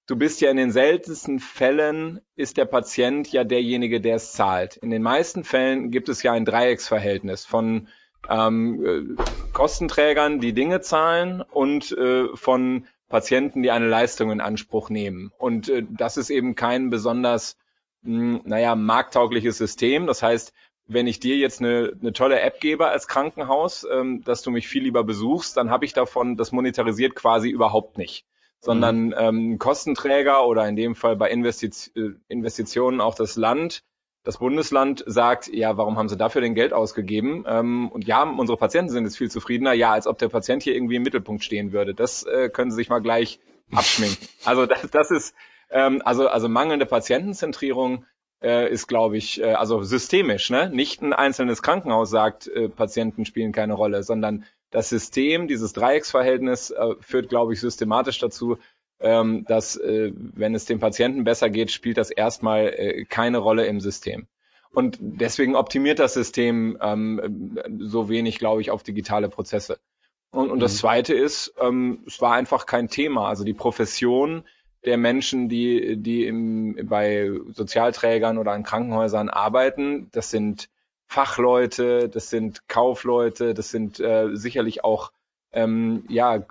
du 0.08 0.16
bist 0.16 0.42
ja 0.42 0.52
in 0.52 0.58
den 0.58 0.72
seltensten 0.72 1.40
Fällen 1.40 2.22
ist 2.36 2.58
der 2.58 2.66
Patient 2.66 3.32
ja 3.32 3.44
derjenige, 3.44 4.02
der 4.02 4.16
es 4.16 4.34
zahlt. 4.34 4.78
In 4.78 4.90
den 4.90 5.02
meisten 5.02 5.44
Fällen 5.44 5.92
gibt 5.92 6.10
es 6.10 6.24
ja 6.24 6.34
ein 6.34 6.46
Dreiecksverhältnis 6.46 7.46
von 7.46 7.88
ähm, 8.30 8.86
äh, 8.86 9.24
Kostenträgern, 9.54 10.40
die 10.40 10.54
Dinge 10.54 10.82
zahlen 10.82 11.42
und 11.42 11.92
äh, 11.92 12.28
von 12.36 12.88
Patienten, 13.14 13.62
die 13.62 13.70
eine 13.70 13.88
Leistung 13.88 14.32
in 14.32 14.42
Anspruch 14.42 14.90
nehmen. 14.90 15.32
Und 15.38 15.70
äh, 15.70 15.84
das 15.88 16.18
ist 16.18 16.32
eben 16.32 16.56
kein 16.56 16.90
besonders, 16.90 17.58
mh, 18.02 18.40
hm, 18.40 18.42
naja, 18.46 18.76
markttaugliches 18.76 19.56
System. 19.56 20.08
Das 20.08 20.24
heißt, 20.24 20.52
wenn 20.88 21.06
ich 21.06 21.20
dir 21.20 21.38
jetzt 21.38 21.62
eine, 21.62 21.94
eine 22.02 22.12
tolle 22.12 22.40
App 22.40 22.60
gebe 22.60 22.88
als 22.88 23.08
Krankenhaus, 23.08 23.86
ähm, 23.90 24.24
dass 24.24 24.42
du 24.42 24.50
mich 24.50 24.68
viel 24.68 24.82
lieber 24.82 25.04
besuchst, 25.04 25.58
dann 25.58 25.70
habe 25.70 25.86
ich 25.86 25.94
davon, 25.94 26.38
das 26.38 26.52
monetarisiert 26.52 27.14
quasi 27.14 27.50
überhaupt 27.50 28.00
nicht. 28.00 28.26
Sondern 28.60 29.08
mhm. 29.08 29.16
ähm, 29.16 29.60
Kostenträger 29.60 30.48
oder 30.48 30.68
in 30.68 30.76
dem 30.76 30.96
Fall 30.96 31.16
bei 31.16 31.30
Investiz 31.30 31.92
äh, 31.96 32.14
Investitionen 32.28 33.00
auch 33.00 33.14
das 33.14 33.36
Land 33.36 33.84
das 34.24 34.38
Bundesland 34.38 35.04
sagt, 35.06 35.48
ja, 35.54 35.78
warum 35.78 35.98
haben 35.98 36.10
sie 36.10 36.18
dafür 36.18 36.42
denn 36.42 36.56
Geld 36.56 36.74
ausgegeben? 36.74 37.44
Ähm, 37.48 37.90
und 37.90 38.08
ja, 38.08 38.24
unsere 38.24 38.58
Patienten 38.58 38.92
sind 38.92 39.04
jetzt 39.04 39.18
viel 39.18 39.30
zufriedener. 39.30 39.74
Ja, 39.74 39.92
als 39.92 40.08
ob 40.08 40.18
der 40.18 40.30
Patient 40.30 40.64
hier 40.64 40.76
irgendwie 40.76 40.96
im 40.96 41.04
Mittelpunkt 41.04 41.44
stehen 41.44 41.74
würde. 41.74 41.94
Das 41.94 42.24
äh, 42.24 42.50
können 42.50 42.72
Sie 42.72 42.76
sich 42.76 42.90
mal 42.90 43.02
gleich 43.02 43.40
abschminken. 43.72 44.28
Also 44.46 44.66
das, 44.66 44.90
das 44.92 45.12
ist 45.12 45.36
ähm, 45.70 46.02
also 46.06 46.28
also 46.28 46.48
mangelnde 46.48 46.86
Patientenzentrierung 46.86 48.06
äh, 48.42 48.70
ist, 48.72 48.88
glaube 48.88 49.18
ich, 49.18 49.42
äh, 49.42 49.54
also 49.54 49.84
systemisch. 49.84 50.50
Ne? 50.50 50.70
Nicht 50.70 51.02
ein 51.02 51.14
einzelnes 51.14 51.62
Krankenhaus 51.62 52.10
sagt, 52.10 52.48
äh, 52.48 52.70
Patienten 52.70 53.26
spielen 53.26 53.52
keine 53.52 53.74
Rolle, 53.74 54.04
sondern 54.04 54.46
das 54.70 54.90
System, 54.90 55.48
dieses 55.48 55.74
Dreiecksverhältnis 55.74 56.72
äh, 56.72 56.96
führt, 57.00 57.30
glaube 57.30 57.54
ich, 57.54 57.60
systematisch 57.60 58.20
dazu, 58.20 58.58
ähm, 59.04 59.46
dass 59.46 59.76
äh, 59.76 60.12
wenn 60.16 60.56
es 60.56 60.66
dem 60.66 60.80
Patienten 60.80 61.24
besser 61.24 61.50
geht, 61.50 61.72
spielt 61.72 61.98
das 61.98 62.10
erstmal 62.10 62.68
äh, 62.68 63.06
keine 63.06 63.38
Rolle 63.38 63.68
im 63.68 63.80
System. 63.80 64.28
Und 64.72 64.98
deswegen 65.00 65.56
optimiert 65.56 66.00
das 66.00 66.16
System 66.16 66.78
ähm, 66.82 67.60
so 67.80 68.10
wenig, 68.10 68.40
glaube 68.40 68.62
ich, 68.62 68.72
auf 68.72 68.82
digitale 68.82 69.30
Prozesse. 69.30 69.80
Und, 70.32 70.50
und 70.50 70.60
das 70.60 70.74
mhm. 70.74 70.78
Zweite 70.78 71.14
ist, 71.14 71.54
ähm, 71.62 72.00
es 72.08 72.20
war 72.22 72.34
einfach 72.34 72.66
kein 72.66 72.88
Thema. 72.88 73.28
Also 73.28 73.44
die 73.44 73.54
Profession 73.54 74.44
der 74.84 74.98
Menschen, 74.98 75.48
die, 75.48 75.98
die 75.98 76.26
im, 76.26 76.76
bei 76.84 77.30
Sozialträgern 77.52 78.38
oder 78.38 78.52
an 78.54 78.64
Krankenhäusern 78.64 79.30
arbeiten, 79.30 80.10
das 80.12 80.32
sind 80.32 80.70
Fachleute, 81.08 82.10
das 82.10 82.30
sind 82.30 82.68
Kaufleute, 82.68 83.54
das 83.54 83.70
sind 83.70 84.00
äh, 84.00 84.30
sicherlich 84.34 84.84
auch 84.84 85.12
ähm, 85.52 86.06
ja 86.10 86.44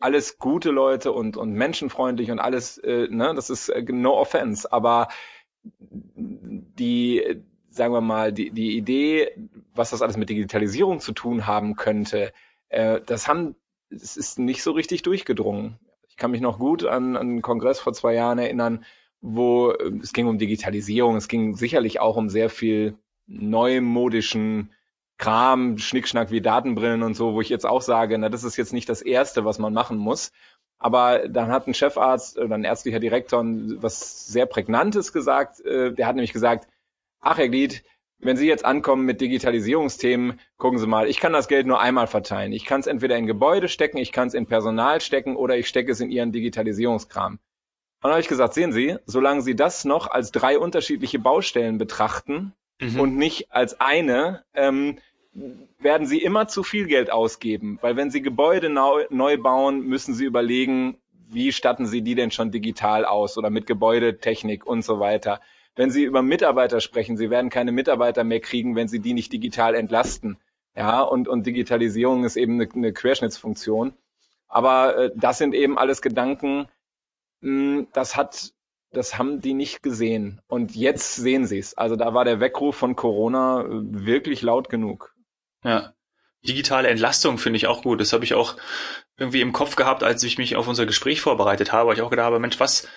alles 0.00 0.38
gute 0.38 0.70
Leute 0.70 1.12
und, 1.12 1.36
und 1.36 1.52
menschenfreundlich 1.52 2.30
und 2.30 2.38
alles, 2.38 2.78
äh, 2.78 3.06
ne, 3.08 3.32
das 3.34 3.50
ist 3.50 3.68
äh, 3.68 3.82
no 3.82 4.18
offense, 4.18 4.70
aber 4.72 5.08
die, 5.84 7.42
sagen 7.68 7.92
wir 7.92 8.00
mal, 8.00 8.32
die, 8.32 8.50
die 8.50 8.76
Idee, 8.76 9.30
was 9.74 9.90
das 9.90 10.02
alles 10.02 10.16
mit 10.16 10.30
Digitalisierung 10.30 11.00
zu 11.00 11.12
tun 11.12 11.46
haben 11.46 11.76
könnte, 11.76 12.32
äh, 12.70 13.00
das 13.04 13.28
haben, 13.28 13.54
es 13.90 14.16
ist 14.16 14.38
nicht 14.38 14.62
so 14.62 14.72
richtig 14.72 15.02
durchgedrungen. 15.02 15.78
Ich 16.08 16.16
kann 16.16 16.30
mich 16.30 16.40
noch 16.40 16.58
gut 16.58 16.84
an, 16.84 17.16
an 17.16 17.28
einen 17.28 17.42
Kongress 17.42 17.78
vor 17.78 17.92
zwei 17.92 18.14
Jahren 18.14 18.38
erinnern, 18.38 18.84
wo 19.20 19.70
äh, 19.70 19.92
es 20.02 20.14
ging 20.14 20.26
um 20.26 20.38
Digitalisierung, 20.38 21.16
es 21.16 21.28
ging 21.28 21.54
sicherlich 21.54 22.00
auch 22.00 22.16
um 22.16 22.30
sehr 22.30 22.48
viel 22.48 22.96
neumodischen 23.26 24.72
Kram, 25.20 25.76
Schnickschnack 25.76 26.30
wie 26.30 26.40
Datenbrillen 26.40 27.02
und 27.02 27.14
so, 27.14 27.34
wo 27.34 27.42
ich 27.42 27.50
jetzt 27.50 27.66
auch 27.66 27.82
sage, 27.82 28.16
na, 28.16 28.30
das 28.30 28.42
ist 28.42 28.56
jetzt 28.56 28.72
nicht 28.72 28.88
das 28.88 29.02
Erste, 29.02 29.44
was 29.44 29.58
man 29.58 29.74
machen 29.74 29.98
muss. 29.98 30.32
Aber 30.78 31.28
dann 31.28 31.52
hat 31.52 31.66
ein 31.66 31.74
Chefarzt 31.74 32.38
oder 32.38 32.54
ein 32.54 32.64
ärztlicher 32.64 33.00
Direktor 33.00 33.44
was 33.44 34.26
sehr 34.28 34.46
Prägnantes 34.46 35.12
gesagt. 35.12 35.60
Äh, 35.60 35.92
der 35.92 36.06
hat 36.06 36.16
nämlich 36.16 36.32
gesagt, 36.32 36.68
ach 37.20 37.36
Herr 37.36 37.50
Glied, 37.50 37.84
wenn 38.18 38.38
Sie 38.38 38.48
jetzt 38.48 38.64
ankommen 38.64 39.04
mit 39.04 39.20
Digitalisierungsthemen, 39.20 40.40
gucken 40.56 40.78
Sie 40.78 40.86
mal, 40.86 41.06
ich 41.06 41.20
kann 41.20 41.34
das 41.34 41.48
Geld 41.48 41.66
nur 41.66 41.80
einmal 41.80 42.06
verteilen. 42.06 42.52
Ich 42.52 42.64
kann 42.64 42.80
es 42.80 42.86
entweder 42.86 43.18
in 43.18 43.26
Gebäude 43.26 43.68
stecken, 43.68 43.98
ich 43.98 44.12
kann 44.12 44.28
es 44.28 44.34
in 44.34 44.46
Personal 44.46 45.02
stecken 45.02 45.36
oder 45.36 45.56
ich 45.56 45.68
stecke 45.68 45.92
es 45.92 46.00
in 46.00 46.10
Ihren 46.10 46.32
Digitalisierungskram. 46.32 47.34
Und 47.34 47.40
dann 48.02 48.12
habe 48.12 48.22
ich 48.22 48.28
gesagt, 48.28 48.54
sehen 48.54 48.72
Sie, 48.72 48.96
solange 49.04 49.42
Sie 49.42 49.54
das 49.54 49.84
noch 49.84 50.06
als 50.06 50.32
drei 50.32 50.58
unterschiedliche 50.58 51.18
Baustellen 51.18 51.76
betrachten 51.76 52.54
mhm. 52.80 53.00
und 53.00 53.16
nicht 53.16 53.52
als 53.52 53.80
eine, 53.80 54.44
ähm, 54.54 54.98
werden 55.78 56.06
sie 56.06 56.18
immer 56.18 56.48
zu 56.48 56.62
viel 56.62 56.86
Geld 56.86 57.10
ausgeben, 57.10 57.78
weil 57.82 57.96
wenn 57.96 58.10
sie 58.10 58.22
Gebäude 58.22 58.68
neu, 58.68 59.06
neu 59.10 59.38
bauen, 59.38 59.82
müssen 59.86 60.14
sie 60.14 60.24
überlegen, 60.24 60.98
wie 61.28 61.52
statten 61.52 61.86
sie 61.86 62.02
die 62.02 62.14
denn 62.14 62.30
schon 62.30 62.50
digital 62.50 63.04
aus 63.04 63.38
oder 63.38 63.50
mit 63.50 63.66
Gebäudetechnik 63.66 64.66
und 64.66 64.84
so 64.84 64.98
weiter. 64.98 65.40
Wenn 65.76 65.90
sie 65.90 66.02
über 66.02 66.22
Mitarbeiter 66.22 66.80
sprechen, 66.80 67.16
sie 67.16 67.30
werden 67.30 67.50
keine 67.50 67.72
Mitarbeiter 67.72 68.24
mehr 68.24 68.40
kriegen, 68.40 68.74
wenn 68.74 68.88
sie 68.88 68.98
die 68.98 69.14
nicht 69.14 69.32
digital 69.32 69.74
entlasten. 69.74 70.38
Ja, 70.76 71.02
und, 71.02 71.28
und 71.28 71.46
Digitalisierung 71.46 72.24
ist 72.24 72.36
eben 72.36 72.60
eine, 72.60 72.68
eine 72.72 72.92
Querschnittsfunktion. 72.92 73.94
Aber 74.48 74.96
äh, 74.96 75.10
das 75.14 75.38
sind 75.38 75.54
eben 75.54 75.78
alles 75.78 76.02
Gedanken, 76.02 76.68
mh, 77.40 77.78
hm, 77.78 77.88
das 77.92 78.16
hat, 78.16 78.52
das 78.90 79.16
haben 79.16 79.40
die 79.40 79.54
nicht 79.54 79.82
gesehen. 79.82 80.40
Und 80.48 80.74
jetzt 80.74 81.16
sehen 81.16 81.46
sie 81.46 81.58
es. 81.58 81.78
Also 81.78 81.96
da 81.96 82.14
war 82.14 82.24
der 82.24 82.40
Weckruf 82.40 82.76
von 82.76 82.96
Corona 82.96 83.62
äh, 83.62 83.68
wirklich 83.70 84.42
laut 84.42 84.68
genug. 84.68 85.14
Ja. 85.64 85.94
Digitale 86.42 86.88
Entlastung 86.88 87.36
finde 87.36 87.58
ich 87.58 87.66
auch 87.66 87.82
gut. 87.82 88.00
Das 88.00 88.12
habe 88.12 88.24
ich 88.24 88.34
auch 88.34 88.56
irgendwie 89.18 89.42
im 89.42 89.52
Kopf 89.52 89.76
gehabt, 89.76 90.02
als 90.02 90.22
ich 90.22 90.38
mich 90.38 90.56
auf 90.56 90.68
unser 90.68 90.86
Gespräch 90.86 91.20
vorbereitet 91.20 91.72
habe. 91.72 91.92
Ich 91.92 92.00
auch 92.00 92.10
gedacht 92.10 92.26
habe, 92.26 92.38
Mensch, 92.38 92.58
was, 92.58 92.88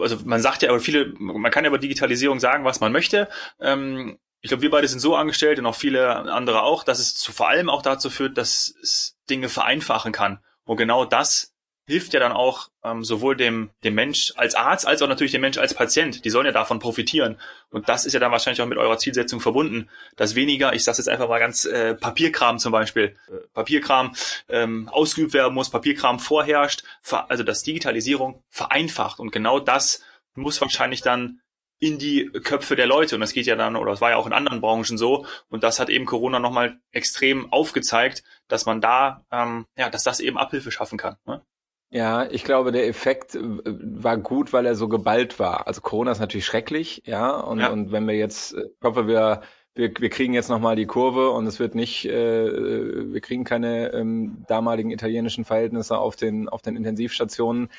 also 0.00 0.18
man 0.24 0.40
sagt 0.40 0.62
ja, 0.62 0.70
aber 0.70 0.80
viele, 0.80 1.12
man 1.18 1.50
kann 1.50 1.64
ja 1.64 1.68
über 1.68 1.78
Digitalisierung 1.78 2.40
sagen, 2.40 2.64
was 2.64 2.80
man 2.80 2.92
möchte. 2.92 3.28
Ähm, 3.60 4.18
ich 4.40 4.48
glaube, 4.48 4.62
wir 4.62 4.70
beide 4.70 4.88
sind 4.88 5.00
so 5.00 5.14
angestellt 5.14 5.58
und 5.58 5.66
auch 5.66 5.74
viele 5.74 6.32
andere 6.32 6.62
auch, 6.62 6.84
dass 6.84 6.98
es 6.98 7.14
zu, 7.14 7.32
vor 7.32 7.48
allem 7.48 7.68
auch 7.68 7.82
dazu 7.82 8.08
führt, 8.10 8.38
dass 8.38 8.74
es 8.82 9.18
Dinge 9.28 9.48
vereinfachen 9.48 10.12
kann. 10.12 10.38
Und 10.64 10.76
genau 10.76 11.04
das 11.04 11.55
hilft 11.86 12.12
ja 12.14 12.20
dann 12.20 12.32
auch 12.32 12.68
ähm, 12.82 13.04
sowohl 13.04 13.36
dem, 13.36 13.70
dem 13.84 13.94
Mensch 13.94 14.32
als 14.36 14.54
Arzt 14.54 14.86
als 14.86 15.02
auch 15.02 15.08
natürlich 15.08 15.32
dem 15.32 15.40
Mensch 15.40 15.56
als 15.56 15.74
Patient. 15.74 16.24
Die 16.24 16.30
sollen 16.30 16.46
ja 16.46 16.52
davon 16.52 16.80
profitieren. 16.80 17.38
Und 17.70 17.88
das 17.88 18.06
ist 18.06 18.12
ja 18.12 18.20
dann 18.20 18.32
wahrscheinlich 18.32 18.60
auch 18.60 18.66
mit 18.66 18.78
eurer 18.78 18.98
Zielsetzung 18.98 19.40
verbunden, 19.40 19.88
dass 20.16 20.34
weniger, 20.34 20.74
ich 20.74 20.82
sage 20.82 20.98
jetzt 20.98 21.08
einfach 21.08 21.28
mal 21.28 21.38
ganz, 21.38 21.64
äh, 21.64 21.94
Papierkram 21.94 22.58
zum 22.58 22.72
Beispiel, 22.72 23.16
äh, 23.28 23.46
Papierkram 23.54 24.14
ähm, 24.48 24.88
ausgeübt 24.88 25.32
werden 25.32 25.54
muss, 25.54 25.70
Papierkram 25.70 26.18
vorherrscht, 26.18 26.82
also 27.28 27.44
dass 27.44 27.62
Digitalisierung 27.62 28.42
vereinfacht. 28.50 29.20
Und 29.20 29.30
genau 29.30 29.60
das 29.60 30.02
muss 30.34 30.60
wahrscheinlich 30.60 31.02
dann 31.02 31.40
in 31.78 31.98
die 31.98 32.30
Köpfe 32.42 32.74
der 32.74 32.86
Leute. 32.86 33.14
Und 33.14 33.20
das 33.20 33.32
geht 33.32 33.46
ja 33.46 33.54
dann, 33.54 33.76
oder 33.76 33.92
es 33.92 34.00
war 34.00 34.10
ja 34.10 34.16
auch 34.16 34.26
in 34.26 34.32
anderen 34.32 34.60
Branchen 34.60 34.98
so. 34.98 35.26
Und 35.50 35.62
das 35.62 35.78
hat 35.78 35.88
eben 35.88 36.06
Corona 36.06 36.40
nochmal 36.40 36.80
extrem 36.90 37.52
aufgezeigt, 37.52 38.24
dass 38.48 38.66
man 38.66 38.80
da, 38.80 39.24
ähm, 39.30 39.66
ja, 39.76 39.90
dass 39.90 40.02
das 40.02 40.20
eben 40.20 40.38
Abhilfe 40.38 40.70
schaffen 40.70 40.98
kann. 40.98 41.16
Ne? 41.26 41.42
Ja, 41.90 42.26
ich 42.28 42.42
glaube, 42.42 42.72
der 42.72 42.88
Effekt 42.88 43.34
äh, 43.34 43.40
war 43.42 44.16
gut, 44.16 44.52
weil 44.52 44.66
er 44.66 44.74
so 44.74 44.88
geballt 44.88 45.38
war. 45.38 45.66
Also 45.66 45.80
Corona 45.80 46.12
ist 46.12 46.20
natürlich 46.20 46.46
schrecklich, 46.46 47.02
ja. 47.06 47.30
Und, 47.30 47.60
ja. 47.60 47.70
und 47.70 47.92
wenn 47.92 48.06
wir 48.06 48.16
jetzt, 48.16 48.54
äh, 48.54 48.62
ich 48.62 48.82
hoffe, 48.84 49.06
wir, 49.06 49.42
wir, 49.74 49.92
wir 49.98 50.10
kriegen 50.10 50.34
jetzt 50.34 50.48
nochmal 50.48 50.74
die 50.74 50.86
Kurve 50.86 51.30
und 51.30 51.46
es 51.46 51.60
wird 51.60 51.74
nicht, 51.74 52.04
äh, 52.06 53.12
wir 53.12 53.20
kriegen 53.20 53.44
keine 53.44 53.92
ähm, 53.92 54.44
damaligen 54.48 54.90
italienischen 54.90 55.44
Verhältnisse 55.44 55.98
auf 55.98 56.16
den, 56.16 56.48
auf 56.48 56.62
den 56.62 56.76
Intensivstationen. 56.76 57.70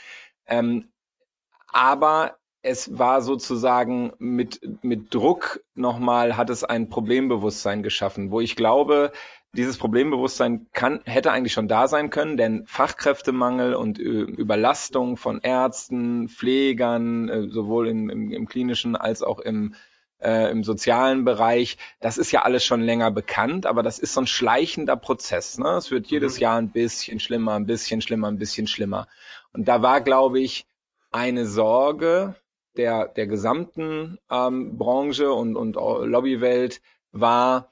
Ähm, 0.45 0.87
aber 1.67 2.37
es 2.61 2.97
war 2.97 3.21
sozusagen 3.21 4.13
mit, 4.19 4.61
mit 4.83 5.13
Druck 5.13 5.63
nochmal, 5.75 6.37
hat 6.37 6.49
es 6.49 6.63
ein 6.63 6.89
Problembewusstsein 6.89 7.83
geschaffen, 7.83 8.31
wo 8.31 8.41
ich 8.41 8.55
glaube, 8.55 9.11
dieses 9.57 9.77
Problembewusstsein 9.77 10.67
kann, 10.71 11.01
hätte 11.05 11.31
eigentlich 11.31 11.53
schon 11.53 11.67
da 11.67 11.87
sein 11.87 12.09
können, 12.11 12.37
denn 12.37 12.65
Fachkräftemangel 12.67 13.73
und 13.73 13.97
Überlastung 13.97 15.17
von 15.17 15.41
Ärzten, 15.41 16.29
Pflegern, 16.29 17.27
äh, 17.27 17.49
sowohl 17.49 17.87
im, 17.87 18.09
im, 18.09 18.31
im 18.31 18.47
klinischen 18.47 18.95
als 18.95 19.23
auch 19.23 19.39
im, 19.39 19.73
äh, 20.19 20.51
im 20.51 20.63
sozialen 20.63 21.25
Bereich, 21.25 21.77
das 21.99 22.17
ist 22.17 22.31
ja 22.31 22.43
alles 22.43 22.63
schon 22.63 22.81
länger 22.81 23.09
bekannt, 23.09 23.65
aber 23.65 23.81
das 23.81 23.97
ist 23.99 24.13
so 24.13 24.21
ein 24.21 24.27
schleichender 24.27 24.95
Prozess. 24.95 25.57
Ne? 25.57 25.69
Es 25.71 25.89
wird 25.89 26.07
jedes 26.07 26.35
mhm. 26.35 26.41
Jahr 26.41 26.57
ein 26.57 26.71
bisschen 26.71 27.19
schlimmer, 27.19 27.53
ein 27.53 27.65
bisschen 27.65 28.01
schlimmer, 28.01 28.27
ein 28.27 28.37
bisschen 28.37 28.67
schlimmer. 28.67 29.07
Und 29.53 29.67
da 29.67 29.81
war, 29.81 30.01
glaube 30.01 30.39
ich, 30.39 30.67
eine 31.11 31.47
Sorge 31.47 32.35
der, 32.75 33.07
der 33.07 33.25
gesamten 33.25 34.19
ähm, 34.29 34.77
Branche 34.77 35.33
und, 35.33 35.55
und 35.55 35.75
Lobbywelt 35.75 36.81
war, 37.11 37.71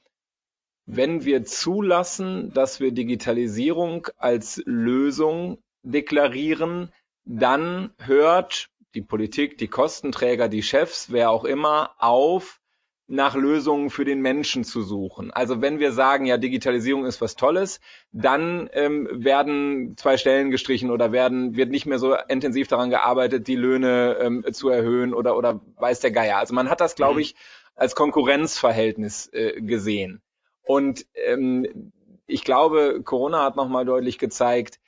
wenn 0.86 1.24
wir 1.24 1.44
zulassen, 1.44 2.52
dass 2.52 2.80
wir 2.80 2.92
Digitalisierung 2.92 4.06
als 4.16 4.62
Lösung 4.64 5.58
deklarieren, 5.82 6.92
dann 7.24 7.92
hört 7.98 8.68
die 8.94 9.02
Politik, 9.02 9.58
die 9.58 9.68
Kostenträger, 9.68 10.48
die 10.48 10.62
Chefs, 10.62 11.12
wer 11.12 11.30
auch 11.30 11.44
immer, 11.44 11.90
auf, 11.98 12.60
nach 13.08 13.36
Lösungen 13.36 13.90
für 13.90 14.04
den 14.04 14.20
Menschen 14.20 14.64
zu 14.64 14.82
suchen. 14.82 15.30
Also 15.30 15.60
wenn 15.60 15.78
wir 15.78 15.92
sagen, 15.92 16.26
ja, 16.26 16.38
Digitalisierung 16.38 17.04
ist 17.04 17.20
was 17.20 17.36
Tolles, 17.36 17.80
dann 18.10 18.68
ähm, 18.72 19.08
werden 19.12 19.96
zwei 19.96 20.16
Stellen 20.16 20.50
gestrichen 20.50 20.90
oder 20.90 21.12
werden 21.12 21.56
wird 21.56 21.70
nicht 21.70 21.86
mehr 21.86 21.98
so 21.98 22.16
intensiv 22.28 22.66
daran 22.66 22.90
gearbeitet, 22.90 23.46
die 23.46 23.54
Löhne 23.54 24.16
ähm, 24.20 24.44
zu 24.52 24.70
erhöhen 24.70 25.14
oder 25.14 25.36
oder 25.36 25.60
weiß 25.76 26.00
der 26.00 26.10
Geier. 26.10 26.38
Also 26.38 26.54
man 26.54 26.68
hat 26.68 26.80
das, 26.80 26.96
glaube 26.96 27.14
mhm. 27.14 27.20
ich, 27.20 27.36
als 27.76 27.94
Konkurrenzverhältnis 27.94 29.28
äh, 29.32 29.60
gesehen. 29.60 30.20
Und 30.66 31.06
ähm, 31.14 31.92
ich 32.26 32.44
glaube, 32.44 33.00
Corona 33.04 33.44
hat 33.44 33.56
nochmal 33.56 33.84
deutlich 33.84 34.18
gezeigt, 34.18 34.80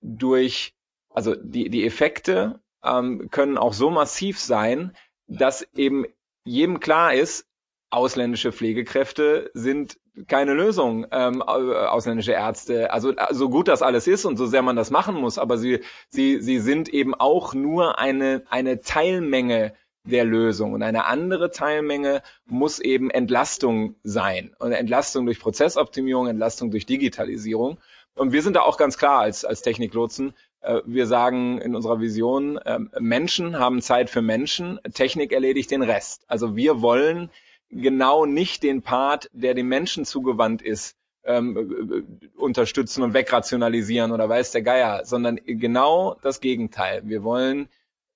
durch, 0.00 0.74
also 1.10 1.34
die, 1.34 1.68
die 1.68 1.84
Effekte 1.84 2.60
ähm, 2.84 3.28
können 3.30 3.58
auch 3.58 3.72
so 3.72 3.90
massiv 3.90 4.38
sein, 4.38 4.96
dass 5.26 5.66
eben 5.74 6.06
jedem 6.44 6.78
klar 6.78 7.12
ist, 7.12 7.46
ausländische 7.90 8.52
Pflegekräfte 8.52 9.50
sind 9.52 9.98
keine 10.28 10.54
Lösung, 10.54 11.06
ähm, 11.10 11.42
ausländische 11.42 12.32
Ärzte. 12.32 12.92
Also 12.92 13.12
so 13.32 13.50
gut 13.50 13.68
das 13.68 13.82
alles 13.82 14.06
ist 14.06 14.24
und 14.24 14.36
so 14.36 14.46
sehr 14.46 14.62
man 14.62 14.76
das 14.76 14.90
machen 14.90 15.16
muss, 15.16 15.38
aber 15.38 15.58
sie, 15.58 15.80
sie, 16.08 16.40
sie 16.40 16.60
sind 16.60 16.88
eben 16.88 17.14
auch 17.14 17.52
nur 17.52 17.98
eine, 17.98 18.44
eine 18.48 18.80
Teilmenge 18.80 19.74
der 20.06 20.24
Lösung. 20.24 20.72
Und 20.72 20.82
eine 20.82 21.06
andere 21.06 21.50
Teilmenge 21.50 22.22
muss 22.46 22.78
eben 22.78 23.10
Entlastung 23.10 23.96
sein. 24.02 24.54
Und 24.58 24.72
Entlastung 24.72 25.26
durch 25.26 25.40
Prozessoptimierung, 25.40 26.28
Entlastung 26.28 26.70
durch 26.70 26.86
Digitalisierung. 26.86 27.78
Und 28.14 28.32
wir 28.32 28.42
sind 28.42 28.56
da 28.56 28.62
auch 28.62 28.78
ganz 28.78 28.96
klar 28.96 29.20
als, 29.20 29.44
als 29.44 29.62
Techniklotsen. 29.62 30.32
Äh, 30.60 30.80
wir 30.86 31.06
sagen 31.06 31.60
in 31.60 31.76
unserer 31.76 32.00
Vision, 32.00 32.58
ähm, 32.64 32.90
Menschen 32.98 33.58
haben 33.58 33.82
Zeit 33.82 34.08
für 34.08 34.22
Menschen, 34.22 34.80
Technik 34.94 35.32
erledigt 35.32 35.70
den 35.70 35.82
Rest. 35.82 36.24
Also 36.26 36.56
wir 36.56 36.80
wollen 36.80 37.30
genau 37.70 38.26
nicht 38.26 38.62
den 38.62 38.82
Part, 38.82 39.28
der 39.32 39.54
dem 39.54 39.68
Menschen 39.68 40.04
zugewandt 40.04 40.62
ist, 40.62 40.96
ähm, 41.24 42.06
unterstützen 42.36 43.02
und 43.02 43.12
wegrationalisieren 43.12 44.12
oder 44.12 44.28
weiß 44.28 44.52
der 44.52 44.62
Geier, 44.62 45.04
sondern 45.04 45.40
genau 45.44 46.16
das 46.22 46.40
Gegenteil. 46.40 47.02
Wir 47.04 47.24
wollen, 47.24 47.68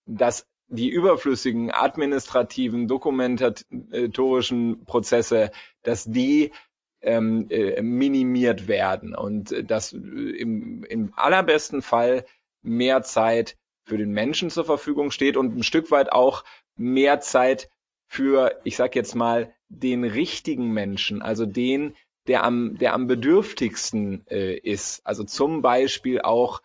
dass 0.06 0.47
die 0.70 0.88
überflüssigen 0.88 1.70
administrativen, 1.70 2.88
dokumentatorischen 2.88 4.84
Prozesse, 4.86 5.50
dass 5.82 6.04
die 6.04 6.52
ähm, 7.02 7.46
äh, 7.50 7.82
minimiert 7.82 8.68
werden 8.68 9.14
und 9.14 9.70
dass 9.70 9.92
im, 9.92 10.84
im 10.84 11.12
allerbesten 11.16 11.82
Fall 11.82 12.24
mehr 12.62 13.02
Zeit 13.02 13.56
für 13.84 13.98
den 13.98 14.12
Menschen 14.12 14.50
zur 14.50 14.64
Verfügung 14.64 15.10
steht 15.10 15.36
und 15.36 15.56
ein 15.56 15.62
Stück 15.62 15.90
weit 15.90 16.12
auch 16.12 16.44
mehr 16.76 17.20
Zeit 17.20 17.68
für, 18.06 18.60
ich 18.64 18.76
sag 18.76 18.94
jetzt 18.94 19.14
mal, 19.14 19.52
den 19.68 20.04
richtigen 20.04 20.70
Menschen, 20.72 21.22
also 21.22 21.46
den, 21.46 21.94
der 22.26 22.44
am, 22.44 22.76
der 22.78 22.92
am 22.94 23.06
bedürftigsten 23.06 24.26
äh, 24.28 24.54
ist. 24.56 25.06
Also 25.06 25.24
zum 25.24 25.62
Beispiel 25.62 26.20
auch 26.20 26.60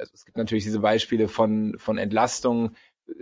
also 0.00 0.12
es 0.14 0.24
gibt 0.24 0.36
natürlich 0.36 0.64
diese 0.64 0.80
Beispiele 0.80 1.28
von, 1.28 1.76
von 1.78 1.98
Entlastung, 1.98 2.74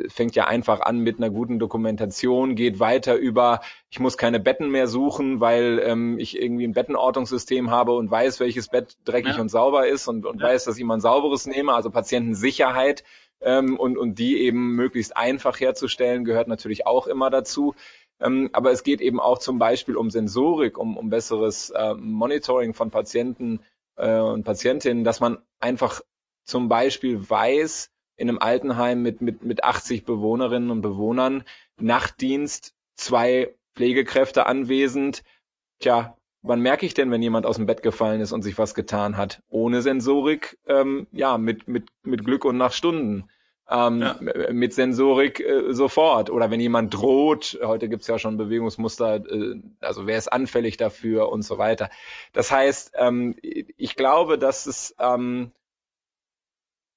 fängt 0.08 0.35
ja 0.35 0.47
einfach 0.47 0.80
an 0.80 0.99
mit 0.99 1.18
einer 1.18 1.30
guten 1.30 1.58
Dokumentation, 1.58 2.54
geht 2.54 2.80
weiter 2.80 3.16
über, 3.16 3.61
ich 3.90 4.00
muss 4.00 4.16
keine 4.16 4.40
Betten 4.40 4.70
mehr 4.70 4.87
suchen, 4.87 5.40
weil 5.40 5.80
ähm, 5.85 6.18
ich 6.18 6.40
irgendwie 6.40 6.66
ein 6.66 6.73
Bettenortungssystem 6.73 7.70
habe 7.70 7.92
und 7.92 8.11
weiß, 8.11 8.40
welches 8.40 8.68
Bett 8.68 8.97
dreckig 9.04 9.37
ja. 9.37 9.40
und 9.40 9.49
sauber 9.49 9.87
ist 9.87 10.08
und, 10.08 10.26
und 10.26 10.40
ja. 10.40 10.49
weiß, 10.49 10.64
dass 10.64 10.78
ich 10.78 10.85
mal 10.85 10.94
ein 10.94 11.00
sauberes 11.00 11.47
nehme, 11.47 11.73
also 11.73 11.90
Patientensicherheit 11.90 13.04
ähm, 13.40 13.78
und, 13.78 13.97
und 13.97 14.18
die 14.18 14.38
eben 14.40 14.75
möglichst 14.75 15.16
einfach 15.16 15.58
herzustellen, 15.61 16.25
gehört 16.25 16.49
natürlich 16.49 16.87
auch 16.87 17.06
immer 17.06 17.30
dazu. 17.30 17.75
Ähm, 18.20 18.50
aber 18.52 18.73
es 18.73 18.82
geht 18.82 19.00
eben 19.00 19.20
auch 19.20 19.38
zum 19.38 19.58
Beispiel 19.58 19.97
um 19.97 20.11
Sensorik, 20.11 20.76
um, 20.76 20.97
um 20.97 21.08
besseres 21.08 21.70
äh, 21.70 21.94
Monitoring 21.94 22.75
von 22.75 22.90
Patienten 22.90 23.61
äh, 23.97 24.18
und 24.18 24.44
Patientinnen, 24.44 25.04
dass 25.04 25.20
man 25.20 25.38
einfach 25.61 26.00
zum 26.49 26.69
Beispiel 26.69 27.28
weiß, 27.28 27.90
in 28.17 28.28
einem 28.28 28.38
Altenheim 28.38 29.02
mit, 29.02 29.21
mit, 29.21 29.45
mit 29.45 29.62
80 29.62 30.05
Bewohnerinnen 30.05 30.71
und 30.71 30.81
Bewohnern, 30.81 31.45
Nachtdienst, 31.78 32.75
zwei 32.97 33.55
Pflegekräfte 33.76 34.47
anwesend. 34.47 35.23
Tja, 35.78 36.17
wann 36.43 36.61
merke 36.61 36.87
ich 36.87 36.95
denn, 36.95 37.11
wenn 37.11 37.23
jemand 37.23 37.47
aus 37.47 37.57
dem 37.57 37.67
Bett 37.67 37.83
gefallen 37.83 38.21
ist 38.21 38.33
und 38.33 38.43
sich 38.43 38.59
was 38.59 38.75
getan 38.75 39.17
hat? 39.17 39.43
Ohne 39.49 39.83
Sensorik, 39.83 40.59
ähm, 40.67 41.07
ja, 41.12 41.38
mit, 41.38 41.69
mit, 41.69 41.88
mit 42.02 42.25
Glück 42.25 42.45
und 42.45 42.57
nach 42.57 42.73
Stunden 42.73 43.28
ähm, 43.71 44.00
ja. 44.00 44.17
mit 44.52 44.73
Sensorik 44.73 45.40
äh, 45.40 45.73
sofort. 45.73 46.31
Oder 46.31 46.50
wenn 46.50 46.61
jemand 46.61 46.95
droht, 46.95 47.59
heute 47.62 47.88
gibt's 47.88 48.07
ja 48.07 48.19
schon 48.19 48.37
Bewegungsmuster, 48.37 49.17
äh, 49.17 49.61
also 49.81 50.07
wer 50.07 50.19
ist 50.19 50.33
anfällig 50.33 50.76
dafür 50.76 51.31
und 51.31 51.43
so 51.43 51.59
weiter. 51.59 51.90
Das 52.33 52.50
heißt, 52.50 52.93
ähm, 52.97 53.37
ich 53.43 53.97
glaube, 53.97 54.38
dass 54.38 54.67
es, 54.67 54.95
ähm, 54.99 55.52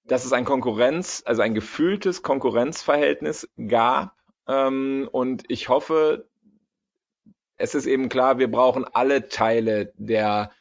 dass 0.05 0.25
es 0.25 0.33
ein 0.33 0.45
Konkurrenz, 0.45 1.23
also 1.25 1.41
ein 1.41 1.53
gefühltes 1.53 2.23
Konkurrenzverhältnis 2.23 3.49
gab. 3.67 4.15
Ähm, 4.47 5.07
und 5.11 5.43
ich 5.47 5.69
hoffe, 5.69 6.27
es 7.57 7.75
ist 7.75 7.85
eben 7.85 8.09
klar, 8.09 8.39
wir 8.39 8.49
brauchen 8.49 8.85
alle 8.85 9.29
Teile 9.29 9.93
der 9.95 10.51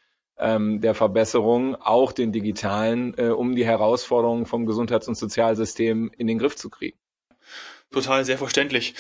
ähm, 0.41 0.81
der 0.81 0.95
Verbesserung, 0.95 1.77
auch 1.77 2.13
den 2.13 2.33
digitalen, 2.33 3.15
äh, 3.19 3.29
um 3.29 3.55
die 3.55 3.67
Herausforderungen 3.67 4.47
vom 4.47 4.67
Gesundheits- 4.67 5.07
und 5.07 5.17
Sozialsystem 5.17 6.11
in 6.17 6.27
den 6.27 6.39
Griff 6.39 6.57
zu 6.57 6.71
kriegen. 6.71 6.99
Total, 7.91 8.25
sehr 8.25 8.39
verständlich. 8.39 8.95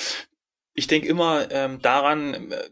Ich 0.74 0.86
denke 0.86 1.08
immer 1.08 1.50
ähm, 1.50 1.80
daran, 1.80 2.52
äh, 2.52 2.68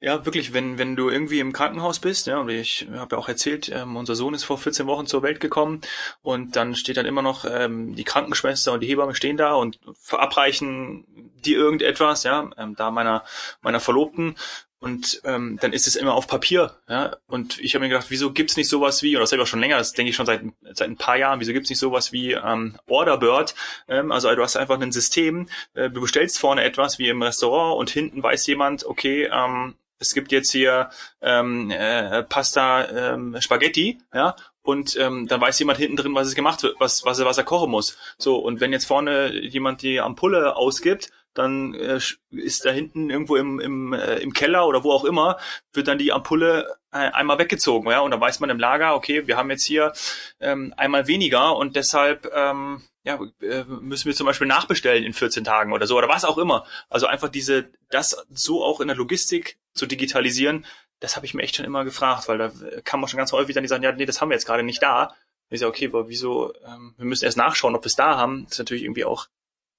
Ja, 0.00 0.26
wirklich, 0.26 0.52
wenn, 0.52 0.76
wenn 0.78 0.96
du 0.96 1.08
irgendwie 1.08 1.40
im 1.40 1.54
Krankenhaus 1.54 1.98
bist, 1.98 2.26
ja, 2.26 2.38
und 2.38 2.50
ich 2.50 2.86
habe 2.92 3.16
ja 3.16 3.18
auch 3.18 3.28
erzählt, 3.28 3.70
ähm, 3.70 3.96
unser 3.96 4.14
Sohn 4.14 4.34
ist 4.34 4.44
vor 4.44 4.58
14 4.58 4.86
Wochen 4.86 5.06
zur 5.06 5.22
Welt 5.22 5.40
gekommen 5.40 5.80
und 6.20 6.56
dann 6.56 6.74
steht 6.74 6.98
dann 6.98 7.06
immer 7.06 7.22
noch 7.22 7.46
ähm, 7.48 7.94
die 7.94 8.04
Krankenschwester 8.04 8.72
und 8.72 8.80
die 8.80 8.86
Hebamme 8.86 9.14
stehen 9.14 9.38
da 9.38 9.54
und 9.54 9.80
verabreichen 9.98 11.06
die 11.44 11.54
irgendetwas, 11.54 12.24
ja, 12.24 12.50
ähm, 12.58 12.74
da 12.76 12.90
meiner, 12.90 13.24
meiner 13.62 13.80
Verlobten 13.80 14.36
und 14.84 15.22
ähm, 15.24 15.58
dann 15.62 15.72
ist 15.72 15.86
es 15.86 15.96
immer 15.96 16.12
auf 16.12 16.26
Papier. 16.26 16.76
Ja? 16.90 17.16
Und 17.26 17.58
ich 17.58 17.74
habe 17.74 17.84
mir 17.84 17.88
gedacht, 17.88 18.10
wieso 18.10 18.32
gibt's 18.32 18.58
nicht 18.58 18.68
sowas 18.68 19.02
wie, 19.02 19.16
oder 19.16 19.22
das 19.22 19.32
habe 19.32 19.40
ich 19.40 19.44
auch 19.44 19.50
schon 19.50 19.60
länger, 19.60 19.78
das 19.78 19.94
denke 19.94 20.10
ich 20.10 20.16
schon 20.16 20.26
seit, 20.26 20.42
seit 20.74 20.88
ein 20.88 20.98
paar 20.98 21.16
Jahren, 21.16 21.40
wieso 21.40 21.54
gibt's 21.54 21.70
nicht 21.70 21.78
sowas 21.78 22.12
wie 22.12 22.32
ähm, 22.32 22.76
Orderbird? 22.86 23.54
Ähm, 23.88 24.12
also 24.12 24.34
du 24.34 24.42
hast 24.42 24.56
einfach 24.56 24.78
ein 24.78 24.92
System, 24.92 25.48
äh, 25.72 25.88
du 25.88 26.02
bestellst 26.02 26.38
vorne 26.38 26.64
etwas 26.64 26.98
wie 26.98 27.08
im 27.08 27.22
Restaurant 27.22 27.78
und 27.78 27.88
hinten 27.88 28.22
weiß 28.22 28.46
jemand, 28.46 28.84
okay, 28.84 29.30
ähm, 29.32 29.74
es 29.98 30.12
gibt 30.12 30.32
jetzt 30.32 30.52
hier 30.52 30.90
ähm, 31.22 31.70
äh, 31.70 32.22
Pasta 32.22 33.14
ähm, 33.14 33.40
Spaghetti, 33.40 34.00
ja, 34.12 34.36
und 34.60 34.98
ähm, 34.98 35.28
dann 35.28 35.40
weiß 35.40 35.58
jemand 35.60 35.78
hinten 35.78 35.96
drin, 35.96 36.14
was 36.14 36.26
es 36.26 36.34
gemacht 36.34 36.62
wird, 36.62 36.76
was, 36.78 37.06
was, 37.06 37.24
was 37.24 37.38
er 37.38 37.44
kochen 37.44 37.70
muss. 37.70 37.96
So, 38.18 38.36
und 38.36 38.60
wenn 38.60 38.72
jetzt 38.72 38.86
vorne 38.86 39.32
jemand 39.32 39.80
die 39.80 40.00
Ampulle 40.00 40.56
ausgibt, 40.56 41.10
dann 41.34 41.74
äh, 41.74 41.98
ist 42.30 42.64
da 42.64 42.70
hinten 42.70 43.10
irgendwo 43.10 43.36
im, 43.36 43.60
im, 43.60 43.92
äh, 43.92 44.16
im 44.16 44.32
Keller 44.32 44.66
oder 44.66 44.84
wo 44.84 44.92
auch 44.92 45.04
immer, 45.04 45.38
wird 45.72 45.88
dann 45.88 45.98
die 45.98 46.12
Ampulle 46.12 46.76
äh, 46.92 46.98
einmal 46.98 47.38
weggezogen, 47.38 47.90
ja, 47.90 48.00
und 48.00 48.10
dann 48.12 48.20
weiß 48.20 48.40
man 48.40 48.50
im 48.50 48.58
Lager, 48.58 48.94
okay, 48.94 49.26
wir 49.26 49.36
haben 49.36 49.50
jetzt 49.50 49.64
hier 49.64 49.92
ähm, 50.40 50.72
einmal 50.76 51.06
weniger 51.06 51.56
und 51.56 51.76
deshalb 51.76 52.30
ähm, 52.34 52.82
ja, 53.04 53.20
äh, 53.42 53.64
müssen 53.64 54.06
wir 54.06 54.14
zum 54.14 54.26
Beispiel 54.26 54.46
nachbestellen 54.46 55.04
in 55.04 55.12
14 55.12 55.44
Tagen 55.44 55.72
oder 55.72 55.86
so 55.86 55.96
oder 55.98 56.08
was 56.08 56.24
auch 56.24 56.38
immer. 56.38 56.64
Also 56.88 57.06
einfach 57.06 57.28
diese, 57.28 57.70
das 57.90 58.16
so 58.30 58.64
auch 58.64 58.80
in 58.80 58.88
der 58.88 58.96
Logistik 58.96 59.58
zu 59.74 59.86
digitalisieren, 59.86 60.64
das 61.00 61.16
habe 61.16 61.26
ich 61.26 61.34
mir 61.34 61.42
echt 61.42 61.56
schon 61.56 61.66
immer 61.66 61.84
gefragt, 61.84 62.28
weil 62.28 62.38
da 62.38 62.50
kann 62.82 63.00
man 63.00 63.08
schon 63.08 63.18
ganz 63.18 63.32
häufig 63.32 63.54
dann 63.54 63.62
die 63.62 63.68
sagen, 63.68 63.82
ja, 63.82 63.92
nee, 63.92 64.06
das 64.06 64.20
haben 64.20 64.30
wir 64.30 64.36
jetzt 64.36 64.46
gerade 64.46 64.62
nicht 64.62 64.82
da. 64.82 65.14
Ich 65.50 65.60
sage, 65.60 65.68
okay, 65.68 65.88
aber 65.88 66.08
wieso, 66.08 66.54
ähm, 66.64 66.94
wir 66.96 67.04
müssen 67.04 67.24
erst 67.26 67.36
nachschauen, 67.36 67.74
ob 67.74 67.84
wir 67.84 67.88
es 67.88 67.96
da 67.96 68.16
haben. 68.16 68.44
Das 68.44 68.52
ist 68.52 68.58
natürlich 68.58 68.84
irgendwie 68.84 69.04
auch 69.04 69.26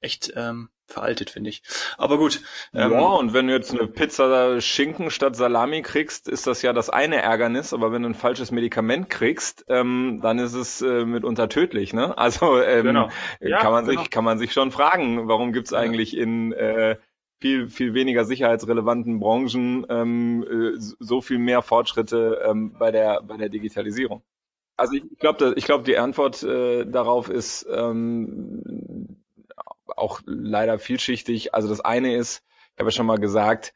echt 0.01 0.31
ähm, 0.35 0.69
veraltet, 0.87 1.29
finde 1.29 1.49
ich. 1.49 1.63
Aber 1.97 2.17
gut. 2.17 2.41
Ähm, 2.73 2.91
ja, 2.91 2.99
und 2.99 3.33
wenn 3.33 3.47
du 3.47 3.53
jetzt 3.53 3.71
eine 3.71 3.87
Pizza 3.87 4.61
Schinken 4.61 5.09
statt 5.09 5.35
Salami 5.35 5.81
kriegst, 5.81 6.27
ist 6.27 6.47
das 6.47 6.61
ja 6.61 6.73
das 6.73 6.89
eine 6.89 7.21
Ärgernis, 7.21 7.73
aber 7.73 7.91
wenn 7.91 8.03
du 8.03 8.09
ein 8.09 8.15
falsches 8.15 8.51
Medikament 8.51 9.09
kriegst, 9.09 9.65
ähm, 9.67 10.19
dann 10.21 10.39
ist 10.39 10.53
es 10.53 10.81
äh, 10.81 11.05
mitunter 11.05 11.49
tödlich, 11.49 11.93
ne? 11.93 12.17
Also 12.17 12.61
ähm, 12.61 12.85
genau. 12.85 13.09
ja, 13.39 13.59
kann 13.59 13.71
man 13.71 13.85
genau. 13.85 14.01
sich 14.01 14.09
kann 14.09 14.23
man 14.23 14.39
sich 14.39 14.53
schon 14.53 14.71
fragen, 14.71 15.27
warum 15.27 15.53
gibt's 15.53 15.73
eigentlich 15.73 16.15
in 16.15 16.53
äh, 16.53 16.97
viel 17.39 17.67
viel 17.67 17.93
weniger 17.93 18.25
sicherheitsrelevanten 18.25 19.19
Branchen 19.19 19.85
ähm, 19.89 20.43
äh, 20.43 20.77
so 20.77 21.21
viel 21.21 21.39
mehr 21.39 21.61
Fortschritte 21.61 22.41
ähm, 22.45 22.73
bei 22.77 22.91
der 22.91 23.21
bei 23.21 23.37
der 23.37 23.49
Digitalisierung. 23.49 24.23
Also 24.77 24.93
ich 24.95 25.19
glaube, 25.19 25.53
ich 25.55 25.65
glaube, 25.65 25.83
die 25.83 25.97
Antwort 25.97 26.43
äh, 26.43 26.85
darauf 26.85 27.29
ist 27.29 27.65
ähm, 27.71 29.14
auch 29.95 30.21
leider 30.25 30.79
vielschichtig. 30.79 31.53
Also 31.53 31.67
das 31.67 31.81
eine 31.81 32.15
ist, 32.15 32.43
ich 32.73 32.79
habe 32.79 32.89
ja 32.89 32.91
schon 32.91 33.05
mal 33.05 33.17
gesagt, 33.17 33.73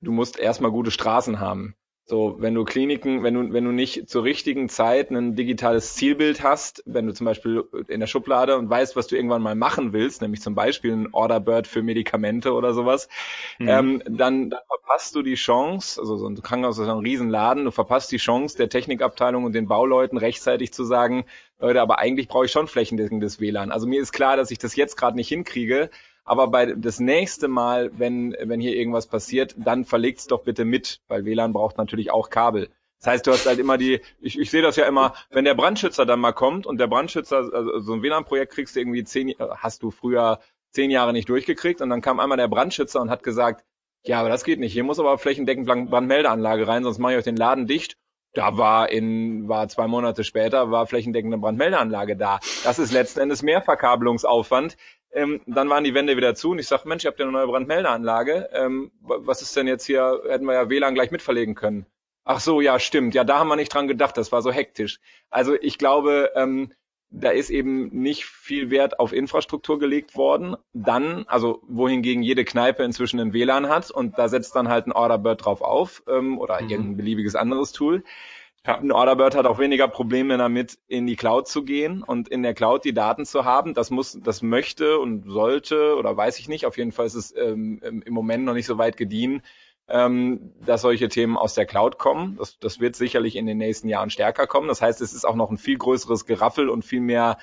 du 0.00 0.12
musst 0.12 0.38
erstmal 0.38 0.70
gute 0.70 0.90
Straßen 0.90 1.40
haben. 1.40 1.74
So, 2.04 2.36
wenn 2.40 2.54
du 2.54 2.64
Kliniken, 2.64 3.22
wenn 3.22 3.34
du, 3.34 3.52
wenn 3.52 3.64
du 3.64 3.70
nicht 3.70 4.08
zur 4.08 4.24
richtigen 4.24 4.68
Zeit 4.68 5.10
ein 5.10 5.36
digitales 5.36 5.94
Zielbild 5.94 6.42
hast, 6.42 6.82
wenn 6.84 7.06
du 7.06 7.14
zum 7.14 7.26
Beispiel 7.26 7.62
in 7.86 8.00
der 8.00 8.08
Schublade 8.08 8.58
und 8.58 8.68
weißt, 8.68 8.96
was 8.96 9.06
du 9.06 9.14
irgendwann 9.14 9.40
mal 9.40 9.54
machen 9.54 9.92
willst, 9.92 10.20
nämlich 10.20 10.42
zum 10.42 10.56
Beispiel 10.56 10.92
ein 10.92 11.08
Orderbird 11.12 11.68
für 11.68 11.82
Medikamente 11.82 12.54
oder 12.54 12.74
sowas, 12.74 13.08
mhm. 13.58 13.68
ähm, 13.68 14.02
dann, 14.04 14.50
dann 14.50 14.60
verpasst 14.66 15.14
du 15.14 15.22
die 15.22 15.36
Chance, 15.36 16.00
also 16.00 16.16
so 16.16 16.28
ein 16.28 16.42
Krankenhaus 16.42 16.78
ist 16.78 16.88
ein 16.88 16.98
Riesenladen, 16.98 17.64
du 17.64 17.70
verpasst 17.70 18.10
die 18.10 18.16
Chance 18.16 18.56
der 18.56 18.68
Technikabteilung 18.68 19.44
und 19.44 19.52
den 19.52 19.68
Bauleuten 19.68 20.18
rechtzeitig 20.18 20.72
zu 20.72 20.82
sagen, 20.82 21.24
Leute, 21.60 21.80
aber 21.80 22.00
eigentlich 22.00 22.26
brauche 22.26 22.46
ich 22.46 22.52
schon 22.52 22.66
flächendeckendes 22.66 23.40
WLAN. 23.40 23.70
Also 23.70 23.86
mir 23.86 24.02
ist 24.02 24.12
klar, 24.12 24.36
dass 24.36 24.50
ich 24.50 24.58
das 24.58 24.74
jetzt 24.74 24.96
gerade 24.96 25.16
nicht 25.16 25.28
hinkriege, 25.28 25.88
aber 26.24 26.48
bei 26.48 26.66
das 26.66 27.00
nächste 27.00 27.48
Mal, 27.48 27.90
wenn, 27.98 28.36
wenn 28.40 28.60
hier 28.60 28.76
irgendwas 28.76 29.06
passiert, 29.06 29.54
dann 29.58 29.84
verlegt's 29.84 30.26
doch 30.26 30.42
bitte 30.42 30.64
mit, 30.64 31.00
weil 31.08 31.24
WLAN 31.24 31.52
braucht 31.52 31.78
natürlich 31.78 32.10
auch 32.10 32.30
Kabel. 32.30 32.70
Das 33.00 33.14
heißt, 33.14 33.26
du 33.26 33.32
hast 33.32 33.46
halt 33.46 33.58
immer 33.58 33.78
die, 33.78 34.00
ich, 34.20 34.38
ich 34.38 34.50
sehe 34.50 34.62
das 34.62 34.76
ja 34.76 34.86
immer, 34.86 35.14
wenn 35.30 35.44
der 35.44 35.54
Brandschützer 35.54 36.06
dann 36.06 36.20
mal 36.20 36.32
kommt 36.32 36.66
und 36.66 36.78
der 36.78 36.86
Brandschützer, 36.86 37.50
also 37.52 37.80
so 37.80 37.94
ein 37.94 38.02
WLAN-Projekt 38.02 38.52
kriegst 38.52 38.76
du 38.76 38.80
irgendwie 38.80 39.02
zehn, 39.02 39.34
hast 39.38 39.82
du 39.82 39.90
früher 39.90 40.38
zehn 40.70 40.90
Jahre 40.90 41.12
nicht 41.12 41.28
durchgekriegt 41.28 41.80
und 41.80 41.90
dann 41.90 42.00
kam 42.00 42.20
einmal 42.20 42.38
der 42.38 42.48
Brandschützer 42.48 43.00
und 43.00 43.10
hat 43.10 43.24
gesagt, 43.24 43.64
ja, 44.04 44.20
aber 44.20 44.28
das 44.28 44.44
geht 44.44 44.60
nicht. 44.60 44.72
Hier 44.72 44.84
muss 44.84 45.00
aber 45.00 45.18
flächendeckend 45.18 45.66
Brandmeldeanlage 45.66 46.66
rein, 46.66 46.84
sonst 46.84 46.98
mache 46.98 47.12
ich 47.12 47.18
euch 47.18 47.24
den 47.24 47.36
Laden 47.36 47.66
dicht. 47.66 47.96
Da 48.34 48.56
war 48.56 48.90
in, 48.90 49.48
war 49.48 49.68
zwei 49.68 49.86
Monate 49.86 50.24
später, 50.24 50.70
war 50.70 50.86
flächendeckende 50.86 51.38
Brandmeldeanlage 51.38 52.16
da. 52.16 52.40
Das 52.64 52.78
ist 52.78 52.92
letzten 52.92 53.20
Endes 53.20 53.42
mehr 53.42 53.62
Verkabelungsaufwand, 53.62 54.76
ähm, 55.12 55.40
dann 55.46 55.68
waren 55.68 55.84
die 55.84 55.94
Wände 55.94 56.16
wieder 56.16 56.34
zu 56.34 56.50
und 56.50 56.58
ich 56.58 56.66
sage, 56.66 56.88
Mensch, 56.88 57.04
ihr 57.04 57.08
habt 57.08 57.18
ja 57.18 57.26
eine 57.26 57.32
neue 57.32 57.46
Brandmeldeanlage. 57.46 58.48
Ähm, 58.52 58.92
was 59.00 59.42
ist 59.42 59.56
denn 59.56 59.66
jetzt 59.66 59.84
hier? 59.84 60.22
Hätten 60.28 60.46
wir 60.46 60.54
ja 60.54 60.70
WLAN 60.70 60.94
gleich 60.94 61.10
mitverlegen 61.10 61.54
können. 61.54 61.86
Ach 62.24 62.40
so, 62.40 62.60
ja, 62.60 62.78
stimmt. 62.78 63.14
Ja, 63.14 63.24
da 63.24 63.38
haben 63.38 63.48
wir 63.48 63.56
nicht 63.56 63.74
dran 63.74 63.88
gedacht. 63.88 64.16
Das 64.16 64.32
war 64.32 64.42
so 64.42 64.52
hektisch. 64.52 65.00
Also 65.28 65.54
ich 65.60 65.76
glaube, 65.76 66.30
ähm, 66.34 66.72
da 67.10 67.30
ist 67.30 67.50
eben 67.50 67.88
nicht 67.88 68.24
viel 68.24 68.70
Wert 68.70 68.98
auf 68.98 69.12
Infrastruktur 69.12 69.78
gelegt 69.78 70.16
worden. 70.16 70.56
Dann, 70.72 71.24
also 71.26 71.62
wohingegen 71.68 72.22
jede 72.22 72.44
Kneipe 72.44 72.82
inzwischen 72.82 73.20
ein 73.20 73.32
WLAN 73.32 73.68
hat 73.68 73.90
und 73.90 74.18
da 74.18 74.28
setzt 74.28 74.56
dann 74.56 74.68
halt 74.68 74.86
ein 74.86 74.92
Orderbird 74.92 75.44
drauf 75.44 75.60
auf 75.60 76.02
ähm, 76.08 76.38
oder 76.38 76.62
mhm. 76.62 76.70
irgendein 76.70 76.96
beliebiges 76.96 77.34
anderes 77.34 77.72
Tool. 77.72 78.02
Ja. 78.64 78.78
Ein 78.78 78.92
Orderbird 78.92 79.34
hat 79.34 79.46
auch 79.46 79.58
weniger 79.58 79.88
Probleme 79.88 80.38
damit, 80.38 80.78
in 80.86 81.06
die 81.06 81.16
Cloud 81.16 81.48
zu 81.48 81.64
gehen 81.64 82.04
und 82.04 82.28
in 82.28 82.44
der 82.44 82.54
Cloud 82.54 82.84
die 82.84 82.94
Daten 82.94 83.26
zu 83.26 83.44
haben. 83.44 83.74
Das 83.74 83.90
muss, 83.90 84.18
das 84.22 84.40
möchte 84.40 85.00
und 85.00 85.24
sollte 85.28 85.96
oder 85.96 86.16
weiß 86.16 86.38
ich 86.38 86.48
nicht. 86.48 86.64
Auf 86.64 86.78
jeden 86.78 86.92
Fall 86.92 87.06
ist 87.06 87.14
es 87.14 87.34
ähm, 87.36 87.80
im 87.82 88.14
Moment 88.14 88.44
noch 88.44 88.54
nicht 88.54 88.66
so 88.66 88.78
weit 88.78 88.96
gediehen, 88.96 89.42
ähm, 89.88 90.52
dass 90.64 90.82
solche 90.82 91.08
Themen 91.08 91.36
aus 91.36 91.54
der 91.54 91.66
Cloud 91.66 91.98
kommen. 91.98 92.36
Das, 92.36 92.56
das 92.60 92.78
wird 92.78 92.94
sicherlich 92.94 93.34
in 93.34 93.46
den 93.46 93.58
nächsten 93.58 93.88
Jahren 93.88 94.10
stärker 94.10 94.46
kommen. 94.46 94.68
Das 94.68 94.80
heißt, 94.80 95.00
es 95.00 95.12
ist 95.12 95.24
auch 95.24 95.34
noch 95.34 95.50
ein 95.50 95.58
viel 95.58 95.78
größeres 95.78 96.24
Geraffel 96.24 96.68
und 96.68 96.84
viel 96.84 97.00
mehr 97.00 97.38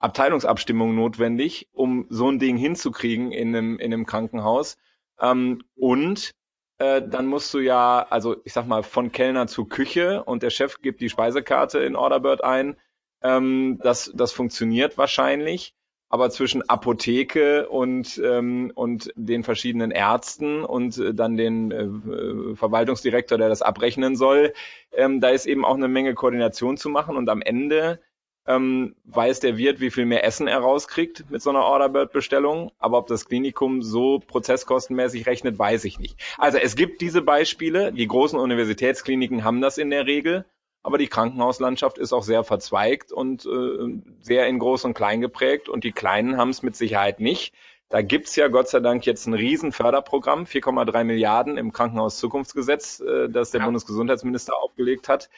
Abteilungsabstimmung 0.00 0.92
notwendig, 0.94 1.68
um 1.72 2.06
so 2.08 2.28
ein 2.28 2.40
Ding 2.40 2.56
hinzukriegen 2.56 3.30
in 3.30 3.54
einem, 3.54 3.78
in 3.78 3.92
einem 3.92 4.06
Krankenhaus. 4.06 4.76
Ähm, 5.20 5.62
und 5.76 6.34
äh, 6.78 7.02
dann 7.02 7.26
musst 7.26 7.52
du 7.52 7.58
ja, 7.58 8.06
also 8.08 8.36
ich 8.44 8.52
sag 8.52 8.66
mal, 8.66 8.82
von 8.82 9.12
Kellner 9.12 9.46
zu 9.46 9.64
Küche 9.64 10.22
und 10.24 10.42
der 10.42 10.50
Chef 10.50 10.80
gibt 10.80 11.00
die 11.00 11.08
Speisekarte 11.08 11.80
in 11.80 11.96
Orderbird 11.96 12.42
ein. 12.44 12.76
Ähm, 13.22 13.78
das, 13.82 14.12
das 14.14 14.32
funktioniert 14.32 14.96
wahrscheinlich. 14.96 15.74
Aber 16.10 16.30
zwischen 16.30 16.66
Apotheke 16.70 17.68
und, 17.68 18.18
ähm, 18.24 18.72
und 18.74 19.12
den 19.14 19.44
verschiedenen 19.44 19.90
Ärzten 19.90 20.64
und 20.64 20.96
äh, 20.96 21.12
dann 21.12 21.36
den 21.36 21.70
äh, 21.70 22.56
Verwaltungsdirektor, 22.56 23.36
der 23.36 23.50
das 23.50 23.60
abrechnen 23.60 24.16
soll, 24.16 24.54
ähm, 24.92 25.20
da 25.20 25.28
ist 25.28 25.44
eben 25.44 25.66
auch 25.66 25.74
eine 25.74 25.88
Menge 25.88 26.14
Koordination 26.14 26.78
zu 26.78 26.88
machen. 26.88 27.16
Und 27.16 27.28
am 27.28 27.42
Ende 27.42 28.00
ähm, 28.48 28.96
weiß 29.04 29.40
der 29.40 29.58
Wirt, 29.58 29.80
wie 29.80 29.90
viel 29.90 30.06
mehr 30.06 30.24
Essen 30.24 30.48
er 30.48 30.58
rauskriegt 30.58 31.30
mit 31.30 31.42
so 31.42 31.50
einer 31.50 31.64
Orderbird-Bestellung. 31.64 32.72
Aber 32.78 32.98
ob 32.98 33.06
das 33.06 33.26
Klinikum 33.26 33.82
so 33.82 34.20
prozesskostenmäßig 34.20 35.26
rechnet, 35.26 35.58
weiß 35.58 35.84
ich 35.84 35.98
nicht. 35.98 36.18
Also 36.38 36.56
es 36.56 36.74
gibt 36.74 37.02
diese 37.02 37.20
Beispiele. 37.20 37.92
Die 37.92 38.06
großen 38.06 38.38
Universitätskliniken 38.38 39.44
haben 39.44 39.60
das 39.60 39.76
in 39.76 39.90
der 39.90 40.06
Regel. 40.06 40.46
Aber 40.82 40.96
die 40.96 41.08
Krankenhauslandschaft 41.08 41.98
ist 41.98 42.14
auch 42.14 42.22
sehr 42.22 42.42
verzweigt 42.42 43.12
und 43.12 43.44
äh, 43.44 44.00
sehr 44.22 44.46
in 44.46 44.58
groß 44.58 44.86
und 44.86 44.94
klein 44.94 45.20
geprägt. 45.20 45.68
Und 45.68 45.84
die 45.84 45.92
Kleinen 45.92 46.38
haben 46.38 46.50
es 46.50 46.62
mit 46.62 46.74
Sicherheit 46.74 47.20
nicht. 47.20 47.52
Da 47.90 48.00
gibt's 48.02 48.36
ja 48.36 48.48
Gott 48.48 48.68
sei 48.68 48.80
Dank 48.80 49.04
jetzt 49.06 49.26
ein 49.26 49.34
Riesenförderprogramm, 49.34 50.44
4,3 50.44 51.04
Milliarden 51.04 51.56
im 51.58 51.72
Krankenhauszukunftsgesetz, 51.72 53.00
äh, 53.00 53.28
das 53.28 53.50
der 53.50 53.60
ja. 53.60 53.66
Bundesgesundheitsminister 53.66 54.56
aufgelegt 54.56 55.08
hat. 55.08 55.28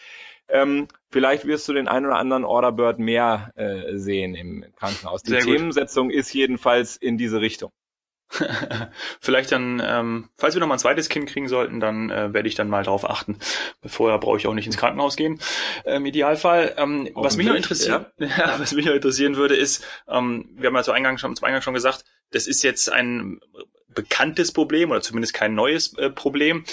Ähm, 0.49 0.89
vielleicht 1.11 1.47
wirst 1.47 1.69
du 1.69 1.73
den 1.73 1.89
einen 1.89 2.07
oder 2.07 2.17
anderen 2.17 2.45
Orderbird 2.45 2.99
mehr 2.99 3.53
äh, 3.57 3.97
sehen 3.97 4.35
im 4.35 4.65
Krankenhaus. 4.77 5.23
Die 5.23 5.31
Sehr 5.31 5.41
Themensetzung 5.41 6.09
gut. 6.09 6.17
ist 6.17 6.33
jedenfalls 6.33 6.97
in 6.97 7.19
diese 7.19 7.41
Richtung. 7.41 7.71
Vielleicht 9.21 9.53
dann, 9.53 9.83
ähm, 9.85 10.31
falls 10.37 10.55
wir 10.55 10.61
noch 10.61 10.69
mal 10.69 10.75
ein 10.75 10.81
zweites 10.81 11.09
Kind 11.09 11.29
kriegen 11.29 11.49
sollten, 11.49 11.81
dann 11.81 12.11
äh, 12.11 12.33
werde 12.33 12.49
ich 12.49 12.55
dann 12.55 12.69
mal 12.69 12.85
darauf 12.85 13.09
achten. 13.09 13.39
Vorher 13.85 14.19
brauche 14.19 14.39
ich 14.39 14.47
auch 14.47 14.55
nicht 14.55 14.67
ins 14.67 14.77
Krankenhaus 14.77 15.17
gehen. 15.17 15.41
Äh, 15.85 15.97
Im 15.97 16.07
Idealfall. 16.07 16.75
Ähm, 16.77 17.09
was 17.15 17.37
mich 17.37 17.47
noch 17.47 17.55
interessiert, 17.55 18.13
ja. 18.19 18.59
was 18.59 18.73
mich 18.73 18.87
noch 18.87 18.95
interessieren 18.95 19.37
würde, 19.37 19.57
ist, 19.57 19.85
ähm, 20.09 20.49
wir 20.55 20.69
haben 20.69 20.77
ja 20.77 20.83
zu 20.83 20.93
Eingang 20.93 21.19
schon, 21.19 21.35
zum 21.35 21.45
Eingang 21.45 21.63
schon 21.63 21.75
gesagt, 21.75 22.05
das 22.31 22.47
ist 22.47 22.63
jetzt 22.63 22.91
ein 22.91 23.41
bekanntes 23.95 24.53
Problem 24.53 24.91
oder 24.91 25.03
zumindest 25.03 25.35
kein 25.35 25.55
neues 25.55 25.97
äh, 25.99 26.11
Problem. 26.11 26.65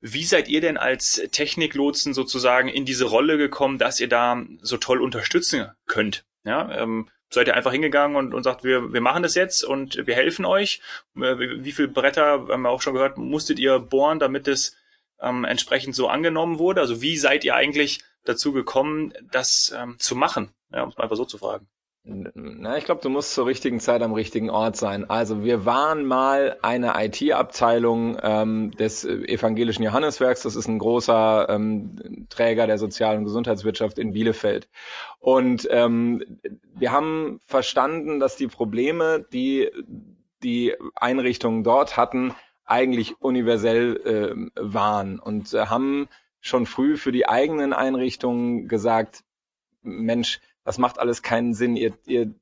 Wie 0.00 0.24
seid 0.24 0.48
ihr 0.48 0.60
denn 0.60 0.76
als 0.76 1.22
Techniklotsen 1.32 2.14
sozusagen 2.14 2.68
in 2.68 2.84
diese 2.84 3.06
Rolle 3.06 3.38
gekommen, 3.38 3.78
dass 3.78 4.00
ihr 4.00 4.08
da 4.08 4.44
so 4.60 4.76
toll 4.76 5.00
unterstützen 5.00 5.70
könnt? 5.86 6.24
Ja, 6.44 6.70
ähm, 6.80 7.08
seid 7.28 7.48
ihr 7.48 7.56
einfach 7.56 7.72
hingegangen 7.72 8.16
und, 8.16 8.34
und 8.34 8.42
sagt, 8.42 8.62
wir, 8.62 8.92
wir 8.92 9.00
machen 9.00 9.22
das 9.22 9.34
jetzt 9.34 9.64
und 9.64 10.06
wir 10.06 10.14
helfen 10.14 10.44
euch? 10.44 10.80
Äh, 11.16 11.38
wie 11.38 11.72
viele 11.72 11.88
Bretter, 11.88 12.46
haben 12.48 12.62
wir 12.62 12.70
auch 12.70 12.82
schon 12.82 12.94
gehört, 12.94 13.18
musstet 13.18 13.58
ihr 13.58 13.78
bohren, 13.78 14.18
damit 14.18 14.46
es 14.48 14.76
ähm, 15.20 15.44
entsprechend 15.44 15.94
so 15.94 16.08
angenommen 16.08 16.58
wurde? 16.58 16.80
Also 16.80 17.02
wie 17.02 17.16
seid 17.16 17.44
ihr 17.44 17.54
eigentlich 17.54 18.02
dazu 18.24 18.52
gekommen, 18.52 19.12
das 19.30 19.74
ähm, 19.76 19.96
zu 19.98 20.14
machen? 20.14 20.52
Ja, 20.72 20.82
um 20.82 20.90
es 20.90 20.96
mal 20.96 21.04
einfach 21.04 21.16
so 21.16 21.24
zu 21.24 21.38
fragen. 21.38 21.68
Na, 22.08 22.78
ich 22.78 22.84
glaube, 22.84 23.00
du 23.00 23.08
musst 23.08 23.34
zur 23.34 23.46
richtigen 23.46 23.80
Zeit 23.80 24.00
am 24.00 24.12
richtigen 24.12 24.48
Ort 24.48 24.76
sein. 24.76 25.10
Also 25.10 25.42
wir 25.42 25.64
waren 25.64 26.04
mal 26.04 26.56
eine 26.62 26.92
IT-Abteilung 26.96 28.16
ähm, 28.22 28.70
des 28.70 29.04
Evangelischen 29.04 29.82
Johanneswerks. 29.82 30.42
Das 30.42 30.54
ist 30.54 30.68
ein 30.68 30.78
großer 30.78 31.48
ähm, 31.48 32.26
Träger 32.28 32.68
der 32.68 32.78
sozialen 32.78 33.24
Gesundheitswirtschaft 33.24 33.98
in 33.98 34.12
Bielefeld. 34.12 34.68
Und 35.18 35.66
ähm, 35.72 36.38
wir 36.74 36.92
haben 36.92 37.40
verstanden, 37.44 38.20
dass 38.20 38.36
die 38.36 38.46
Probleme, 38.46 39.26
die 39.32 39.68
die 40.44 40.74
Einrichtungen 40.94 41.64
dort 41.64 41.96
hatten, 41.96 42.34
eigentlich 42.64 43.20
universell 43.20 43.96
äh, 44.04 44.50
waren 44.54 45.18
und 45.18 45.52
äh, 45.54 45.66
haben 45.66 46.08
schon 46.40 46.66
früh 46.66 46.96
für 46.96 47.10
die 47.10 47.28
eigenen 47.28 47.72
Einrichtungen 47.72 48.68
gesagt, 48.68 49.24
Mensch, 49.82 50.40
das 50.66 50.78
macht 50.78 50.98
alles 50.98 51.22
keinen 51.22 51.54
Sinn. 51.54 51.76
Ihr, 51.76 51.92
ihr 52.06 52.34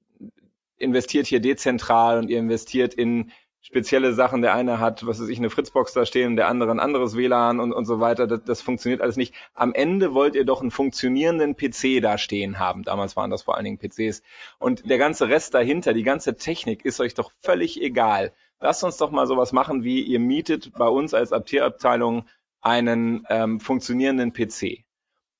investiert 0.79 1.27
hier 1.27 1.41
dezentral 1.41 2.19
und 2.19 2.31
ihr 2.31 2.39
investiert 2.39 2.95
in 2.95 3.31
spezielle 3.61 4.15
Sachen. 4.15 4.41
Der 4.41 4.55
eine 4.55 4.81
hat, 4.81 5.07
was 5.07 5.21
weiß 5.21 5.29
ich, 5.29 5.39
eine 5.39 5.51
Fritzbox 5.51 5.93
da 5.93 6.07
stehen, 6.07 6.35
der 6.35 6.49
andere 6.49 6.71
ein 6.71 6.81
anderes 6.81 7.17
WLAN 7.17 7.61
und, 7.61 7.73
und 7.73 7.85
so 7.85 8.01
weiter. 8.01 8.27
Das, 8.27 8.43
das 8.43 8.63
funktioniert 8.63 9.03
alles 9.03 9.17
nicht. 9.17 9.35
Am 9.53 9.75
Ende 9.75 10.15
wollt 10.15 10.35
ihr 10.37 10.47
doch 10.47 10.63
einen 10.63 10.71
funktionierenden 10.71 11.55
PC 11.55 12.01
da 12.01 12.17
stehen 12.17 12.59
haben. 12.59 12.83
Damals 12.83 13.15
waren 13.15 13.31
das 13.31 13.43
vor 13.43 13.57
allen 13.57 13.67
Dingen 13.67 13.79
PCs. 13.79 14.23
Und 14.59 14.89
der 14.89 14.99
ganze 14.99 15.29
Rest 15.29 15.53
dahinter, 15.53 15.93
die 15.93 16.03
ganze 16.03 16.37
Technik 16.37 16.85
ist 16.85 17.01
euch 17.01 17.13
doch 17.13 17.31
völlig 17.41 17.81
egal. 17.81 18.33
Lasst 18.59 18.85
uns 18.85 18.97
doch 18.97 19.11
mal 19.11 19.27
sowas 19.27 19.53
machen, 19.53 19.85
wie 19.85 20.01
ihr 20.01 20.19
mietet 20.19 20.73
bei 20.73 20.89
uns 20.89 21.13
als 21.13 21.33
Abteilung 21.33 22.25
einen 22.63 23.27
ähm, 23.29 23.61
funktionierenden 23.61 24.33
PC. 24.33 24.84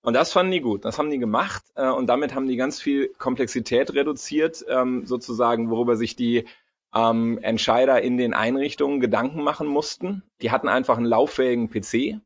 Und 0.05 0.13
das 0.13 0.35
fanden 0.35 0.53
die 0.53 0.61
gut. 0.61 0.85
Das 0.85 0.99
haben 0.99 1.09
die 1.09 1.19
gemacht 1.19 1.65
äh, 1.77 1.89
und 1.89 2.09
damit 2.09 2.35
haben 2.35 2.47
die 2.47 2.57
ganz 2.57 2.79
viel 2.79 3.09
Komplexität 3.17 3.95
reduziert, 3.95 4.63
ähm, 4.69 5.07
sozusagen, 5.07 5.71
worüber 5.71 5.97
sich 5.97 6.15
die 6.15 6.45
ähm, 6.95 7.39
Entscheider 7.41 8.03
in 8.03 8.19
den 8.19 8.35
Einrichtungen 8.35 9.01
Gedanken 9.01 9.43
machen 9.43 9.67
mussten. 9.67 10.23
Die 10.43 10.51
hatten 10.51 10.69
einfach 10.69 10.99
einen 10.99 11.07
lauffähigen 11.07 11.71
PC. 11.71 12.21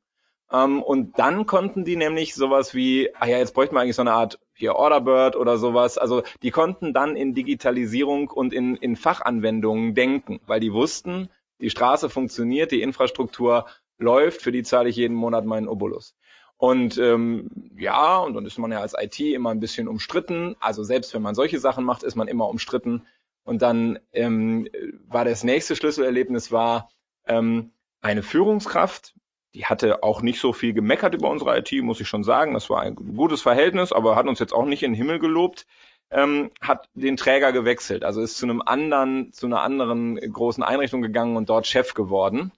Ähm, 0.51 0.83
und 0.83 1.21
dann 1.21 1.47
konnten 1.47 1.85
die 1.85 1.95
nämlich 1.95 2.35
sowas 2.35 2.75
wie, 2.75 3.15
ah 3.15 3.29
ja, 3.29 3.39
jetzt 3.39 3.55
bräuchten 3.55 3.77
wir 3.77 3.81
eigentlich 3.81 3.95
so 3.95 4.03
eine 4.03 4.13
Art 4.13 4.41
hier 4.55 4.75
Orderbird 4.75 5.37
oder 5.37 5.57
sowas. 5.57 5.99
Also 5.99 6.25
die 6.43 6.51
konnten 6.51 6.93
dann 6.93 7.15
in 7.15 7.33
Digitalisierung 7.33 8.29
und 8.29 8.53
in, 8.53 8.75
in 8.75 8.97
Fachanwendungen 8.97 9.95
denken, 9.95 10.41
weil 10.49 10.59
die 10.59 10.73
wussten, 10.73 11.29
die 11.61 11.71
Straße 11.71 12.11
funktioniert, 12.11 12.73
die 12.73 12.83
Infrastruktur 12.83 13.67
läuft, 13.99 14.43
für 14.43 14.51
die 14.51 14.65
zahle 14.65 14.89
ich 14.89 14.97
jeden 14.97 15.15
Monat 15.15 15.45
meinen 15.45 15.69
Obolus. 15.69 16.17
Und 16.59 16.99
ähm, 16.99 17.49
ja, 17.79 18.19
und 18.19 18.35
dann 18.35 18.45
ist 18.45 18.59
man 18.59 18.73
ja 18.73 18.81
als 18.81 18.95
IT 18.99 19.19
immer 19.21 19.51
ein 19.51 19.61
bisschen 19.61 19.89
umstritten. 19.89 20.57
Also 20.61 20.83
selbst 20.83 21.15
wenn 21.15 21.23
man 21.23 21.37
solche 21.37 21.61
Sachen 21.61 21.85
macht, 21.85 22.03
ist 22.03 22.17
man 22.17 22.29
immer 22.29 22.49
umstritten. 22.49 23.07
Und 23.45 23.63
dann 23.63 24.01
ähm, 24.13 24.69
war 25.07 25.25
das 25.25 25.45
nächste 25.45 25.77
Schlüsselerlebnis 25.77 26.53
war 26.53 26.91
ähm, 27.27 27.71
eine 28.03 28.23
Führungskraft, 28.23 29.15
die 29.55 29.65
hatte 29.65 30.03
auch 30.03 30.21
nicht 30.21 30.41
so 30.41 30.53
viel 30.53 30.75
gemeckert 30.75 31.15
über 31.15 31.31
unsere 31.31 31.57
IT, 31.59 31.73
muss 31.83 32.01
ich 32.01 32.09
schon 32.09 32.25
sagen. 32.25 32.55
Das 32.55 32.69
war 32.69 32.83
ein 32.83 32.95
gutes 32.95 33.41
Verhältnis, 33.41 33.93
aber 33.93 34.17
hat 34.17 34.27
uns 34.27 34.39
jetzt 34.41 34.53
auch 34.53 34.67
nicht 34.67 34.83
in 34.83 34.93
den 34.93 34.97
Himmel 34.97 35.19
gelobt. 35.19 35.67
Ähm, 36.11 36.51
hat 36.61 36.89
den 36.95 37.17
Träger 37.17 37.53
gewechselt, 37.53 38.03
also 38.03 38.23
ist 38.23 38.39
zu 38.39 38.47
einem 38.47 38.63
anderen, 38.63 39.31
zu 39.33 39.45
einer 39.45 39.61
anderen 39.61 40.17
großen 40.17 40.63
Einrichtung 40.63 41.03
gegangen 41.03 41.37
und 41.37 41.51
dort 41.51 41.67
Chef 41.67 41.93
geworden. 41.93 42.51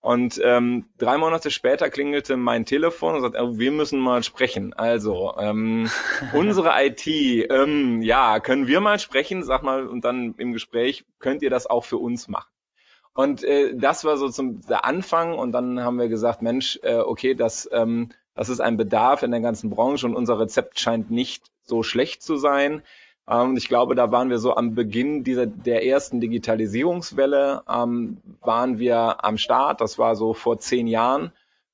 Und 0.00 0.40
ähm, 0.42 0.86
drei 0.96 1.18
Monate 1.18 1.50
später 1.50 1.90
klingelte 1.90 2.38
mein 2.38 2.64
Telefon 2.64 3.16
und 3.16 3.20
sagte, 3.20 3.38
oh, 3.42 3.58
wir 3.58 3.70
müssen 3.70 4.00
mal 4.00 4.22
sprechen. 4.22 4.72
Also, 4.72 5.34
ähm, 5.38 5.90
unsere 6.32 6.72
IT, 6.82 7.06
ähm, 7.06 8.00
ja, 8.00 8.40
können 8.40 8.66
wir 8.66 8.80
mal 8.80 8.98
sprechen? 8.98 9.42
Sag 9.42 9.62
mal, 9.62 9.86
und 9.86 10.04
dann 10.04 10.34
im 10.38 10.52
Gespräch, 10.52 11.04
könnt 11.18 11.42
ihr 11.42 11.50
das 11.50 11.66
auch 11.66 11.84
für 11.84 11.98
uns 11.98 12.28
machen? 12.28 12.50
Und 13.12 13.44
äh, 13.44 13.74
das 13.76 14.04
war 14.04 14.16
so 14.16 14.30
zum 14.30 14.62
der 14.66 14.86
Anfang 14.86 15.38
und 15.38 15.52
dann 15.52 15.82
haben 15.82 15.98
wir 15.98 16.08
gesagt, 16.08 16.40
Mensch, 16.40 16.78
äh, 16.82 16.98
okay, 16.98 17.34
das, 17.34 17.68
ähm, 17.70 18.10
das 18.34 18.48
ist 18.48 18.60
ein 18.60 18.78
Bedarf 18.78 19.22
in 19.22 19.32
der 19.32 19.40
ganzen 19.40 19.68
Branche 19.68 20.06
und 20.06 20.16
unser 20.16 20.38
Rezept 20.38 20.80
scheint 20.80 21.10
nicht 21.10 21.50
so 21.62 21.82
schlecht 21.82 22.22
zu 22.22 22.36
sein. 22.36 22.82
Ähm, 23.30 23.56
ich 23.56 23.68
glaube, 23.68 23.94
da 23.94 24.10
waren 24.10 24.28
wir 24.28 24.38
so 24.38 24.56
am 24.56 24.74
Beginn 24.74 25.22
dieser, 25.22 25.46
der 25.46 25.86
ersten 25.86 26.20
Digitalisierungswelle, 26.20 27.62
ähm, 27.68 28.18
waren 28.40 28.78
wir 28.78 29.24
am 29.24 29.38
Start. 29.38 29.80
Das 29.80 29.98
war 29.98 30.16
so 30.16 30.34
vor 30.34 30.58
zehn 30.58 30.86
Jahren. 30.86 31.32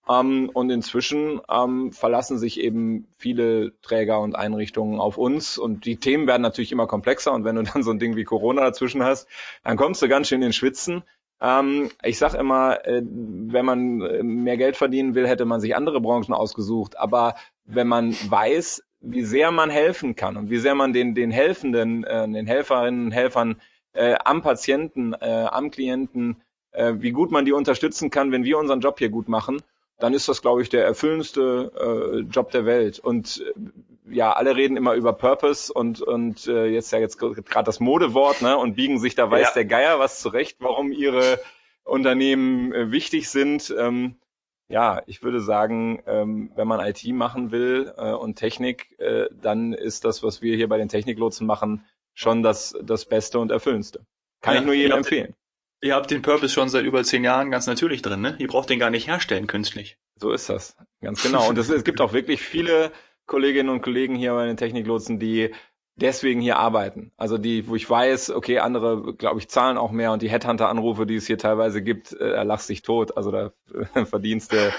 Ähm, 0.08 0.50
und 0.52 0.70
inzwischen 0.70 1.40
ähm, 1.50 1.92
verlassen 1.92 2.38
sich 2.38 2.60
eben 2.60 3.08
viele 3.18 3.72
Träger 3.80 4.20
und 4.20 4.36
Einrichtungen 4.36 5.00
auf 5.00 5.18
uns. 5.18 5.58
Und 5.58 5.84
die 5.84 5.96
Themen 5.96 6.26
werden 6.26 6.42
natürlich 6.42 6.72
immer 6.72 6.86
komplexer. 6.86 7.32
Und 7.32 7.44
wenn 7.44 7.56
du 7.56 7.62
dann 7.72 7.82
so 7.82 7.90
ein 7.90 7.98
Ding 7.98 8.16
wie 8.16 8.24
Corona 8.24 8.62
dazwischen 8.62 9.02
hast, 9.02 9.26
dann 9.64 9.76
kommst 9.76 10.02
du 10.02 10.08
ganz 10.08 10.28
schön 10.28 10.42
in 10.42 10.48
den 10.48 10.52
Schwitzen. 10.52 11.02
Ähm, 11.40 11.90
ich 12.02 12.18
sage 12.18 12.38
immer, 12.38 12.86
äh, 12.86 13.02
wenn 13.02 13.64
man 13.64 14.00
äh, 14.00 14.22
mehr 14.22 14.56
Geld 14.56 14.76
verdienen 14.76 15.14
will, 15.14 15.26
hätte 15.26 15.44
man 15.44 15.60
sich 15.60 15.74
andere 15.74 16.00
Branchen 16.00 16.32
ausgesucht. 16.32 16.98
Aber 16.98 17.34
wenn 17.64 17.88
man 17.88 18.12
weiß, 18.28 18.82
wie 19.00 19.22
sehr 19.22 19.50
man 19.50 19.70
helfen 19.70 20.16
kann 20.16 20.36
und 20.36 20.50
wie 20.50 20.58
sehr 20.58 20.74
man 20.74 20.92
den, 20.92 21.14
den 21.14 21.30
Helfenden, 21.30 22.04
äh, 22.04 22.28
den 22.28 22.46
Helferinnen 22.46 23.06
und 23.06 23.12
Helfern 23.12 23.60
äh, 23.92 24.16
am 24.24 24.42
Patienten, 24.42 25.14
äh, 25.14 25.46
am 25.50 25.70
Klienten, 25.70 26.36
äh, 26.72 26.94
wie 26.98 27.12
gut 27.12 27.30
man 27.30 27.44
die 27.44 27.52
unterstützen 27.52 28.10
kann, 28.10 28.32
wenn 28.32 28.44
wir 28.44 28.58
unseren 28.58 28.80
Job 28.80 28.98
hier 28.98 29.08
gut 29.08 29.28
machen, 29.28 29.62
dann 29.98 30.12
ist 30.12 30.28
das, 30.28 30.42
glaube 30.42 30.62
ich, 30.62 30.68
der 30.68 30.84
erfüllendste 30.84 31.72
äh, 31.74 32.18
Job 32.30 32.50
der 32.50 32.66
Welt. 32.66 32.98
Und 32.98 33.42
äh, 33.46 34.14
ja, 34.14 34.32
alle 34.32 34.54
reden 34.54 34.76
immer 34.76 34.94
über 34.94 35.12
Purpose 35.12 35.72
und 35.72 36.00
und 36.00 36.46
äh, 36.46 36.66
jetzt 36.66 36.92
ja 36.92 36.98
jetzt 36.98 37.18
gerade 37.18 37.64
das 37.64 37.80
Modewort, 37.80 38.42
ne, 38.42 38.56
und 38.56 38.76
biegen 38.76 38.98
sich 38.98 39.14
da 39.14 39.30
weiß 39.30 39.48
ja. 39.48 39.54
der 39.54 39.64
Geier 39.64 39.98
was 39.98 40.20
zurecht, 40.20 40.58
warum 40.60 40.92
ihre 40.92 41.40
Unternehmen 41.84 42.72
äh, 42.72 42.90
wichtig 42.92 43.28
sind. 43.30 43.74
Ähm, 43.76 44.16
ja, 44.68 45.02
ich 45.06 45.22
würde 45.22 45.40
sagen, 45.40 46.02
ähm, 46.06 46.50
wenn 46.56 46.66
man 46.66 46.84
IT 46.84 47.04
machen 47.06 47.52
will 47.52 47.92
äh, 47.96 48.12
und 48.12 48.36
Technik, 48.36 48.98
äh, 48.98 49.28
dann 49.32 49.72
ist 49.72 50.04
das, 50.04 50.22
was 50.22 50.42
wir 50.42 50.56
hier 50.56 50.68
bei 50.68 50.78
den 50.78 50.88
Techniklotsen 50.88 51.46
machen, 51.46 51.84
schon 52.14 52.42
das, 52.42 52.76
das 52.82 53.04
Beste 53.04 53.38
und 53.38 53.50
Erfüllendste. 53.50 54.04
Kann 54.40 54.54
ja, 54.54 54.60
ich 54.60 54.66
nur 54.66 54.74
jedem 54.74 54.98
empfehlen. 54.98 55.34
Den, 55.82 55.88
ihr 55.88 55.94
habt 55.94 56.10
den 56.10 56.22
Purpose 56.22 56.52
schon 56.52 56.68
seit 56.68 56.84
über 56.84 57.04
zehn 57.04 57.22
Jahren 57.22 57.50
ganz 57.50 57.66
natürlich 57.66 58.02
drin, 58.02 58.20
ne? 58.20 58.36
Ihr 58.38 58.48
braucht 58.48 58.70
den 58.70 58.78
gar 58.78 58.90
nicht 58.90 59.06
herstellen 59.06 59.46
künstlich. 59.46 59.98
So 60.16 60.32
ist 60.32 60.48
das, 60.48 60.76
ganz 61.00 61.22
genau. 61.22 61.48
Und 61.48 61.58
es, 61.58 61.68
es 61.68 61.84
gibt 61.84 62.00
auch 62.00 62.12
wirklich 62.12 62.40
viele 62.40 62.90
Kolleginnen 63.26 63.68
und 63.68 63.82
Kollegen 63.82 64.14
hier 64.14 64.32
bei 64.32 64.46
den 64.46 64.56
Techniklotsen, 64.56 65.18
die 65.18 65.52
deswegen 65.96 66.40
hier 66.40 66.58
arbeiten. 66.58 67.12
Also 67.16 67.38
die, 67.38 67.68
wo 67.68 67.74
ich 67.74 67.88
weiß, 67.88 68.30
okay, 68.30 68.58
andere, 68.58 69.14
glaube 69.14 69.40
ich, 69.40 69.48
zahlen 69.48 69.78
auch 69.78 69.90
mehr 69.90 70.12
und 70.12 70.22
die 70.22 70.30
Headhunter-Anrufe, 70.30 71.06
die 71.06 71.16
es 71.16 71.26
hier 71.26 71.38
teilweise 71.38 71.82
gibt, 71.82 72.12
äh, 72.12 72.32
er 72.32 72.44
lacht 72.44 72.64
sich 72.64 72.82
tot. 72.82 73.16
Also 73.16 73.30
da 73.30 73.52
äh, 73.94 74.04
verdienst 74.06 74.52
du 74.52 74.72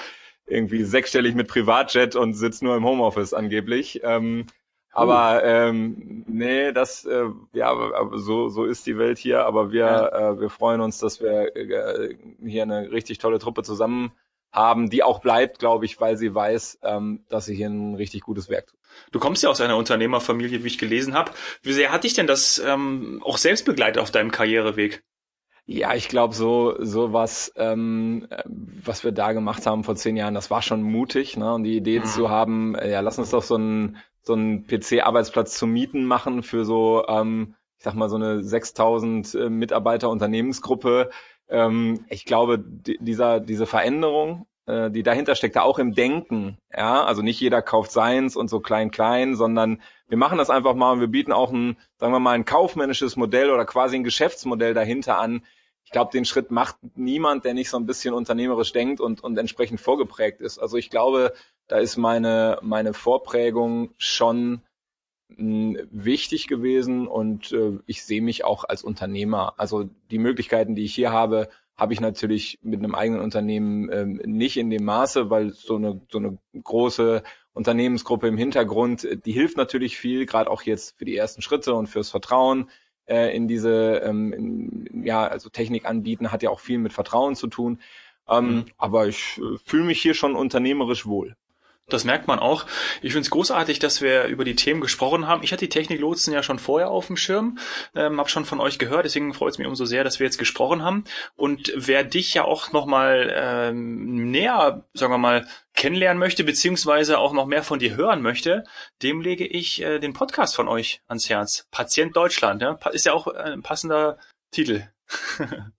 irgendwie 0.46 0.84
sechsstellig 0.84 1.34
mit 1.34 1.48
Privatjet 1.48 2.16
und 2.16 2.34
sitzt 2.34 2.62
nur 2.62 2.76
im 2.76 2.84
Homeoffice 2.84 3.34
angeblich. 3.34 4.00
Ähm, 4.02 4.46
aber 4.90 5.44
ähm, 5.44 6.24
nee, 6.26 6.72
das 6.72 7.04
äh, 7.04 7.26
ja, 7.52 7.72
so 8.14 8.48
so 8.48 8.64
ist 8.64 8.86
die 8.86 8.98
Welt 8.98 9.18
hier. 9.18 9.44
Aber 9.44 9.70
wir 9.70 9.84
ja. 9.84 10.30
äh, 10.30 10.40
wir 10.40 10.50
freuen 10.50 10.80
uns, 10.80 10.98
dass 10.98 11.20
wir 11.20 11.54
äh, 11.54 12.16
hier 12.44 12.62
eine 12.62 12.90
richtig 12.90 13.18
tolle 13.18 13.38
Truppe 13.38 13.62
zusammen 13.62 14.12
haben, 14.52 14.90
die 14.90 15.02
auch 15.02 15.20
bleibt, 15.20 15.58
glaube 15.58 15.84
ich, 15.84 16.00
weil 16.00 16.16
sie 16.16 16.34
weiß, 16.34 16.80
ähm, 16.82 17.24
dass 17.28 17.46
sie 17.46 17.54
hier 17.54 17.68
ein 17.68 17.94
richtig 17.94 18.22
gutes 18.22 18.48
Werk 18.48 18.68
tut. 18.68 18.78
Du 19.12 19.18
kommst 19.18 19.42
ja 19.42 19.50
aus 19.50 19.60
einer 19.60 19.76
Unternehmerfamilie, 19.76 20.64
wie 20.64 20.68
ich 20.68 20.78
gelesen 20.78 21.14
habe. 21.14 21.32
Wie 21.62 21.72
sehr 21.72 21.92
hat 21.92 22.04
dich 22.04 22.14
denn 22.14 22.26
das 22.26 22.58
ähm, 22.58 23.22
auch 23.24 23.38
selbst 23.38 23.64
begleitet 23.64 24.02
auf 24.02 24.10
deinem 24.10 24.30
Karriereweg? 24.30 25.04
Ja, 25.66 25.94
ich 25.94 26.08
glaube, 26.08 26.34
so 26.34 26.76
so 26.78 27.12
was, 27.12 27.52
ähm, 27.56 28.26
was 28.46 29.04
wir 29.04 29.12
da 29.12 29.32
gemacht 29.32 29.66
haben 29.66 29.84
vor 29.84 29.96
zehn 29.96 30.16
Jahren, 30.16 30.32
das 30.32 30.50
war 30.50 30.62
schon 30.62 30.82
mutig. 30.82 31.36
Ne? 31.36 31.52
Und 31.52 31.64
die 31.64 31.76
Idee 31.76 32.00
mhm. 32.00 32.06
zu 32.06 32.30
haben, 32.30 32.74
äh, 32.74 32.90
ja, 32.90 33.00
lass 33.00 33.18
uns 33.18 33.30
doch 33.30 33.42
so 33.42 33.56
einen 33.56 33.98
so 34.22 34.32
einen 34.32 34.66
PC-Arbeitsplatz 34.66 35.58
zu 35.58 35.66
mieten 35.66 36.04
machen 36.04 36.42
für 36.42 36.64
so, 36.64 37.04
ähm, 37.06 37.54
ich 37.78 37.84
sag 37.84 37.94
mal 37.94 38.08
so 38.08 38.16
eine 38.16 38.42
6000 38.42 39.34
äh, 39.34 39.50
Mitarbeiter 39.50 40.10
Unternehmensgruppe 40.10 41.10
ähm, 41.48 42.04
ich 42.08 42.24
glaube, 42.24 42.58
dieser, 42.58 43.40
diese 43.40 43.66
Veränderung, 43.66 44.46
äh, 44.66 44.90
die 44.90 45.02
dahinter 45.02 45.34
steckt, 45.34 45.56
da 45.56 45.62
auch 45.62 45.78
im 45.78 45.94
Denken, 45.94 46.58
ja, 46.76 47.04
also 47.04 47.22
nicht 47.22 47.40
jeder 47.40 47.62
kauft 47.62 47.90
seins 47.90 48.36
und 48.36 48.48
so 48.48 48.60
klein, 48.60 48.90
klein, 48.90 49.34
sondern 49.34 49.80
wir 50.08 50.18
machen 50.18 50.38
das 50.38 50.50
einfach 50.50 50.74
mal 50.74 50.92
und 50.92 51.00
wir 51.00 51.08
bieten 51.08 51.32
auch 51.32 51.50
ein, 51.50 51.76
sagen 51.96 52.12
wir 52.12 52.20
mal, 52.20 52.32
ein 52.32 52.44
kaufmännisches 52.44 53.16
Modell 53.16 53.50
oder 53.50 53.64
quasi 53.64 53.96
ein 53.96 54.04
Geschäftsmodell 54.04 54.74
dahinter 54.74 55.18
an. 55.18 55.42
Ich 55.84 55.90
glaube, 55.90 56.12
den 56.12 56.26
Schritt 56.26 56.50
macht 56.50 56.76
niemand, 56.96 57.46
der 57.46 57.54
nicht 57.54 57.70
so 57.70 57.78
ein 57.78 57.86
bisschen 57.86 58.12
unternehmerisch 58.12 58.72
denkt 58.72 59.00
und, 59.00 59.24
und 59.24 59.38
entsprechend 59.38 59.80
vorgeprägt 59.80 60.42
ist. 60.42 60.58
Also 60.58 60.76
ich 60.76 60.90
glaube, 60.90 61.32
da 61.66 61.78
ist 61.78 61.96
meine, 61.96 62.58
meine 62.60 62.92
Vorprägung 62.92 63.94
schon 63.96 64.60
wichtig 65.28 66.48
gewesen 66.48 67.06
und 67.06 67.52
äh, 67.52 67.78
ich 67.86 68.04
sehe 68.04 68.22
mich 68.22 68.44
auch 68.44 68.64
als 68.64 68.82
Unternehmer. 68.82 69.54
Also 69.58 69.88
die 70.10 70.18
Möglichkeiten, 70.18 70.74
die 70.74 70.84
ich 70.84 70.94
hier 70.94 71.12
habe, 71.12 71.48
habe 71.76 71.92
ich 71.92 72.00
natürlich 72.00 72.58
mit 72.62 72.80
einem 72.80 72.94
eigenen 72.94 73.20
Unternehmen 73.20 73.88
ähm, 73.92 74.20
nicht 74.24 74.56
in 74.56 74.70
dem 74.70 74.84
Maße, 74.84 75.30
weil 75.30 75.52
so 75.52 75.76
eine, 75.76 76.00
so 76.10 76.18
eine 76.18 76.38
große 76.60 77.22
Unternehmensgruppe 77.52 78.26
im 78.26 78.36
Hintergrund, 78.36 79.06
die 79.24 79.32
hilft 79.32 79.56
natürlich 79.56 79.96
viel, 79.96 80.26
gerade 80.26 80.50
auch 80.50 80.62
jetzt 80.62 80.98
für 80.98 81.04
die 81.04 81.16
ersten 81.16 81.42
Schritte 81.42 81.74
und 81.74 81.88
fürs 81.88 82.10
Vertrauen 82.10 82.68
äh, 83.06 83.34
in 83.34 83.48
diese, 83.48 84.00
ähm, 84.04 84.32
in, 84.32 85.04
ja, 85.04 85.26
also 85.26 85.50
Technik 85.50 85.84
anbieten, 85.84 86.32
hat 86.32 86.42
ja 86.42 86.50
auch 86.50 86.60
viel 86.60 86.78
mit 86.78 86.92
Vertrauen 86.92 87.36
zu 87.36 87.46
tun. 87.46 87.80
Ähm, 88.28 88.48
mhm. 88.48 88.64
Aber 88.76 89.06
ich 89.06 89.38
äh, 89.38 89.58
fühle 89.64 89.84
mich 89.84 90.00
hier 90.00 90.14
schon 90.14 90.34
unternehmerisch 90.34 91.06
wohl. 91.06 91.36
Das 91.88 92.04
merkt 92.04 92.26
man 92.28 92.38
auch. 92.38 92.66
Ich 93.00 93.12
finde 93.12 93.24
es 93.24 93.30
großartig, 93.30 93.78
dass 93.78 94.02
wir 94.02 94.24
über 94.24 94.44
die 94.44 94.54
Themen 94.54 94.82
gesprochen 94.82 95.26
haben. 95.26 95.42
Ich 95.42 95.52
hatte 95.52 95.64
die 95.64 95.70
Techniklotsen 95.70 96.34
ja 96.34 96.42
schon 96.42 96.58
vorher 96.58 96.90
auf 96.90 97.06
dem 97.06 97.16
Schirm, 97.16 97.58
ähm, 97.94 98.18
habe 98.18 98.28
schon 98.28 98.44
von 98.44 98.60
euch 98.60 98.78
gehört, 98.78 99.06
deswegen 99.06 99.32
freut 99.32 99.52
es 99.52 99.58
mich 99.58 99.66
umso 99.66 99.86
sehr, 99.86 100.04
dass 100.04 100.18
wir 100.18 100.26
jetzt 100.26 100.36
gesprochen 100.36 100.82
haben. 100.82 101.04
Und 101.34 101.72
wer 101.74 102.04
dich 102.04 102.34
ja 102.34 102.44
auch 102.44 102.72
nochmal 102.72 103.32
ähm, 103.34 104.30
näher, 104.30 104.84
sagen 104.92 105.12
wir 105.12 105.18
mal, 105.18 105.46
kennenlernen 105.74 106.18
möchte, 106.18 106.44
beziehungsweise 106.44 107.18
auch 107.18 107.32
noch 107.32 107.46
mehr 107.46 107.62
von 107.62 107.78
dir 107.78 107.96
hören 107.96 108.20
möchte, 108.20 108.64
dem 109.02 109.22
lege 109.22 109.46
ich 109.46 109.80
äh, 109.80 109.98
den 109.98 110.12
Podcast 110.12 110.56
von 110.56 110.68
euch 110.68 111.00
ans 111.06 111.30
Herz. 111.30 111.66
Patient 111.70 112.14
Deutschland, 112.14 112.60
ja? 112.60 112.78
ist 112.92 113.06
ja 113.06 113.14
auch 113.14 113.28
ein 113.28 113.62
passender 113.62 114.18
Titel. 114.50 114.86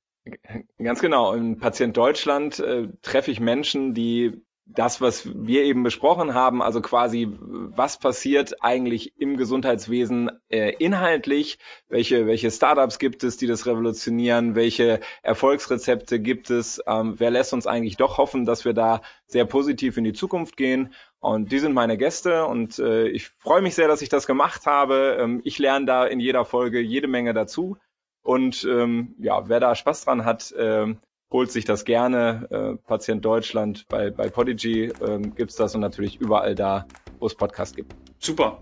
Ganz 0.78 1.02
genau. 1.02 1.34
In 1.34 1.60
Patient 1.60 1.96
Deutschland 1.96 2.60
äh, 2.60 2.88
treffe 3.02 3.30
ich 3.30 3.40
Menschen, 3.40 3.94
die 3.94 4.42
das, 4.72 5.02
was 5.02 5.28
wir 5.34 5.64
eben 5.64 5.82
besprochen 5.82 6.36
haben, 6.36 6.62
also 6.62 6.82
quasi, 6.82 7.28
was 7.40 7.98
passiert 7.98 8.64
eigentlich 8.64 9.20
im 9.20 9.36
Gesundheitswesen 9.36 10.30
äh, 10.50 10.74
inhaltlich, 10.78 11.58
welche, 11.88 12.28
welche 12.28 12.52
Startups 12.52 13.00
gibt 13.00 13.24
es, 13.24 13.38
die 13.38 13.48
das 13.48 13.66
revolutionieren, 13.66 14.54
welche 14.54 15.00
Erfolgsrezepte 15.24 16.20
gibt 16.20 16.52
es, 16.52 16.82
ähm, 16.86 17.16
wer 17.18 17.32
lässt 17.32 17.54
uns 17.54 17.66
eigentlich 17.66 17.98
doch 17.98 18.18
hoffen, 18.18 18.46
dass 18.46 18.64
wir 18.64 18.74
da 18.74 19.02
sehr 19.26 19.46
positiv 19.46 19.98
in 19.98 20.04
die 20.04 20.14
Zukunft 20.14 20.56
gehen. 20.56 20.94
Und 21.20 21.52
die 21.52 21.60
sind 21.60 21.74
meine 21.74 21.98
Gäste 21.98 22.46
und 22.46 22.80
äh, 22.80 23.08
ich 23.08 23.28
freue 23.28 23.62
mich 23.62 23.76
sehr, 23.76 23.88
dass 23.88 24.02
ich 24.02 24.10
das 24.10 24.28
gemacht 24.28 24.66
habe. 24.68 25.18
Ähm, 25.20 25.42
ich 25.44 25.58
lerne 25.58 25.86
da 25.86 26.06
in 26.06 26.20
jeder 26.20 26.46
Folge 26.46 26.80
jede 26.80 27.08
Menge 27.08 27.34
dazu. 27.34 27.78
Und 28.22 28.66
ähm, 28.70 29.16
ja, 29.20 29.50
wer 29.50 29.60
da 29.60 29.76
Spaß 29.76 30.06
dran 30.06 30.26
hat, 30.26 30.52
äh, 30.52 30.94
holt 31.32 31.52
sich 31.52 31.66
das 31.66 31.86
gerne. 31.86 32.48
Äh, 32.50 32.88
Patient 32.88 33.24
Deutschland 33.24 33.88
bei, 33.88 34.10
bei 34.10 34.30
Podigy 34.30 34.92
ähm, 35.06 35.36
gibt 35.36 35.58
das 35.60 35.76
und 35.76 35.82
natürlich 35.82 36.20
überall 36.20 36.56
da, 36.56 36.88
wo 37.20 37.28
es 37.28 37.36
Podcasts 37.36 37.76
gibt. 37.76 37.96
Super. 38.20 38.62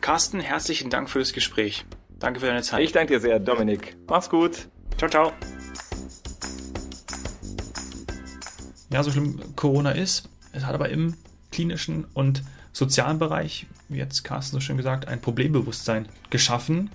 Carsten, 0.00 0.40
herzlichen 0.40 0.90
Dank 0.90 1.10
für 1.10 1.18
das 1.18 1.32
Gespräch. 1.32 1.84
Danke 2.18 2.40
für 2.40 2.46
deine 2.46 2.62
Zeit. 2.62 2.82
Ich 2.82 2.92
danke 2.92 3.14
dir 3.14 3.20
sehr, 3.20 3.38
Dominik. 3.38 3.96
Mach's 4.08 4.30
gut. 4.30 4.68
Ciao, 4.96 5.10
ciao. 5.10 5.32
Ja, 8.90 9.02
so 9.02 9.10
schlimm 9.10 9.40
Corona 9.56 9.90
ist, 9.90 10.28
es 10.52 10.64
hat 10.64 10.74
aber 10.74 10.88
im 10.88 11.16
klinischen 11.50 12.06
und 12.14 12.44
sozialen 12.72 13.18
Bereich, 13.18 13.66
wie 13.88 13.98
jetzt 13.98 14.22
Carsten 14.22 14.54
so 14.54 14.60
schön 14.60 14.76
gesagt, 14.76 15.08
ein 15.08 15.20
Problembewusstsein 15.20 16.08
geschaffen 16.30 16.90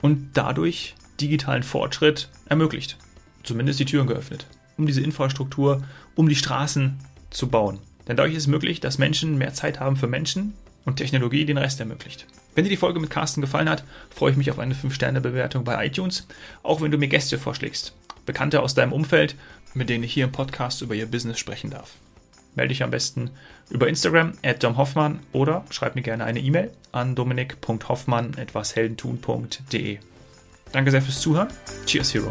und 0.00 0.30
dadurch 0.32 0.94
digitalen 1.20 1.62
Fortschritt 1.62 2.30
ermöglicht. 2.46 2.96
Zumindest 3.42 3.80
die 3.80 3.84
Türen 3.84 4.06
geöffnet 4.06 4.46
um 4.76 4.86
diese 4.86 5.00
Infrastruktur, 5.00 5.82
um 6.14 6.28
die 6.28 6.36
Straßen 6.36 6.98
zu 7.30 7.48
bauen. 7.48 7.78
Denn 8.08 8.16
dadurch 8.16 8.34
ist 8.34 8.42
es 8.42 8.48
möglich, 8.48 8.80
dass 8.80 8.98
Menschen 8.98 9.38
mehr 9.38 9.54
Zeit 9.54 9.80
haben 9.80 9.96
für 9.96 10.08
Menschen 10.08 10.54
und 10.84 10.96
Technologie 10.96 11.44
den 11.44 11.58
Rest 11.58 11.80
ermöglicht. 11.80 12.26
Wenn 12.54 12.64
dir 12.64 12.70
die 12.70 12.76
Folge 12.76 13.00
mit 13.00 13.10
Carsten 13.10 13.40
gefallen 13.40 13.70
hat, 13.70 13.84
freue 14.10 14.32
ich 14.32 14.36
mich 14.36 14.50
auf 14.50 14.58
eine 14.58 14.74
5-Sterne-Bewertung 14.74 15.64
bei 15.64 15.86
iTunes, 15.86 16.26
auch 16.62 16.80
wenn 16.80 16.90
du 16.90 16.98
mir 16.98 17.08
Gäste 17.08 17.38
vorschlägst. 17.38 17.94
Bekannte 18.26 18.62
aus 18.62 18.74
deinem 18.74 18.92
Umfeld, 18.92 19.36
mit 19.74 19.88
denen 19.88 20.04
ich 20.04 20.12
hier 20.12 20.24
im 20.24 20.32
Podcast 20.32 20.82
über 20.82 20.94
ihr 20.94 21.06
Business 21.06 21.38
sprechen 21.38 21.70
darf. 21.70 21.94
Melde 22.54 22.68
dich 22.68 22.82
am 22.82 22.90
besten 22.90 23.30
über 23.70 23.88
Instagram 23.88 24.32
at 24.42 24.62
domhoffmann 24.62 25.20
oder 25.32 25.64
schreib 25.70 25.94
mir 25.94 26.02
gerne 26.02 26.24
eine 26.24 26.40
E-Mail 26.40 26.70
an 26.92 27.14
dominik.hoffmann 27.14 28.34
etwas 28.36 28.76
heldentun.de. 28.76 29.98
Danke 30.72 30.90
sehr 30.90 31.02
fürs 31.02 31.20
Zuhören. 31.20 31.48
Cheers, 31.86 32.12
Hero. 32.12 32.30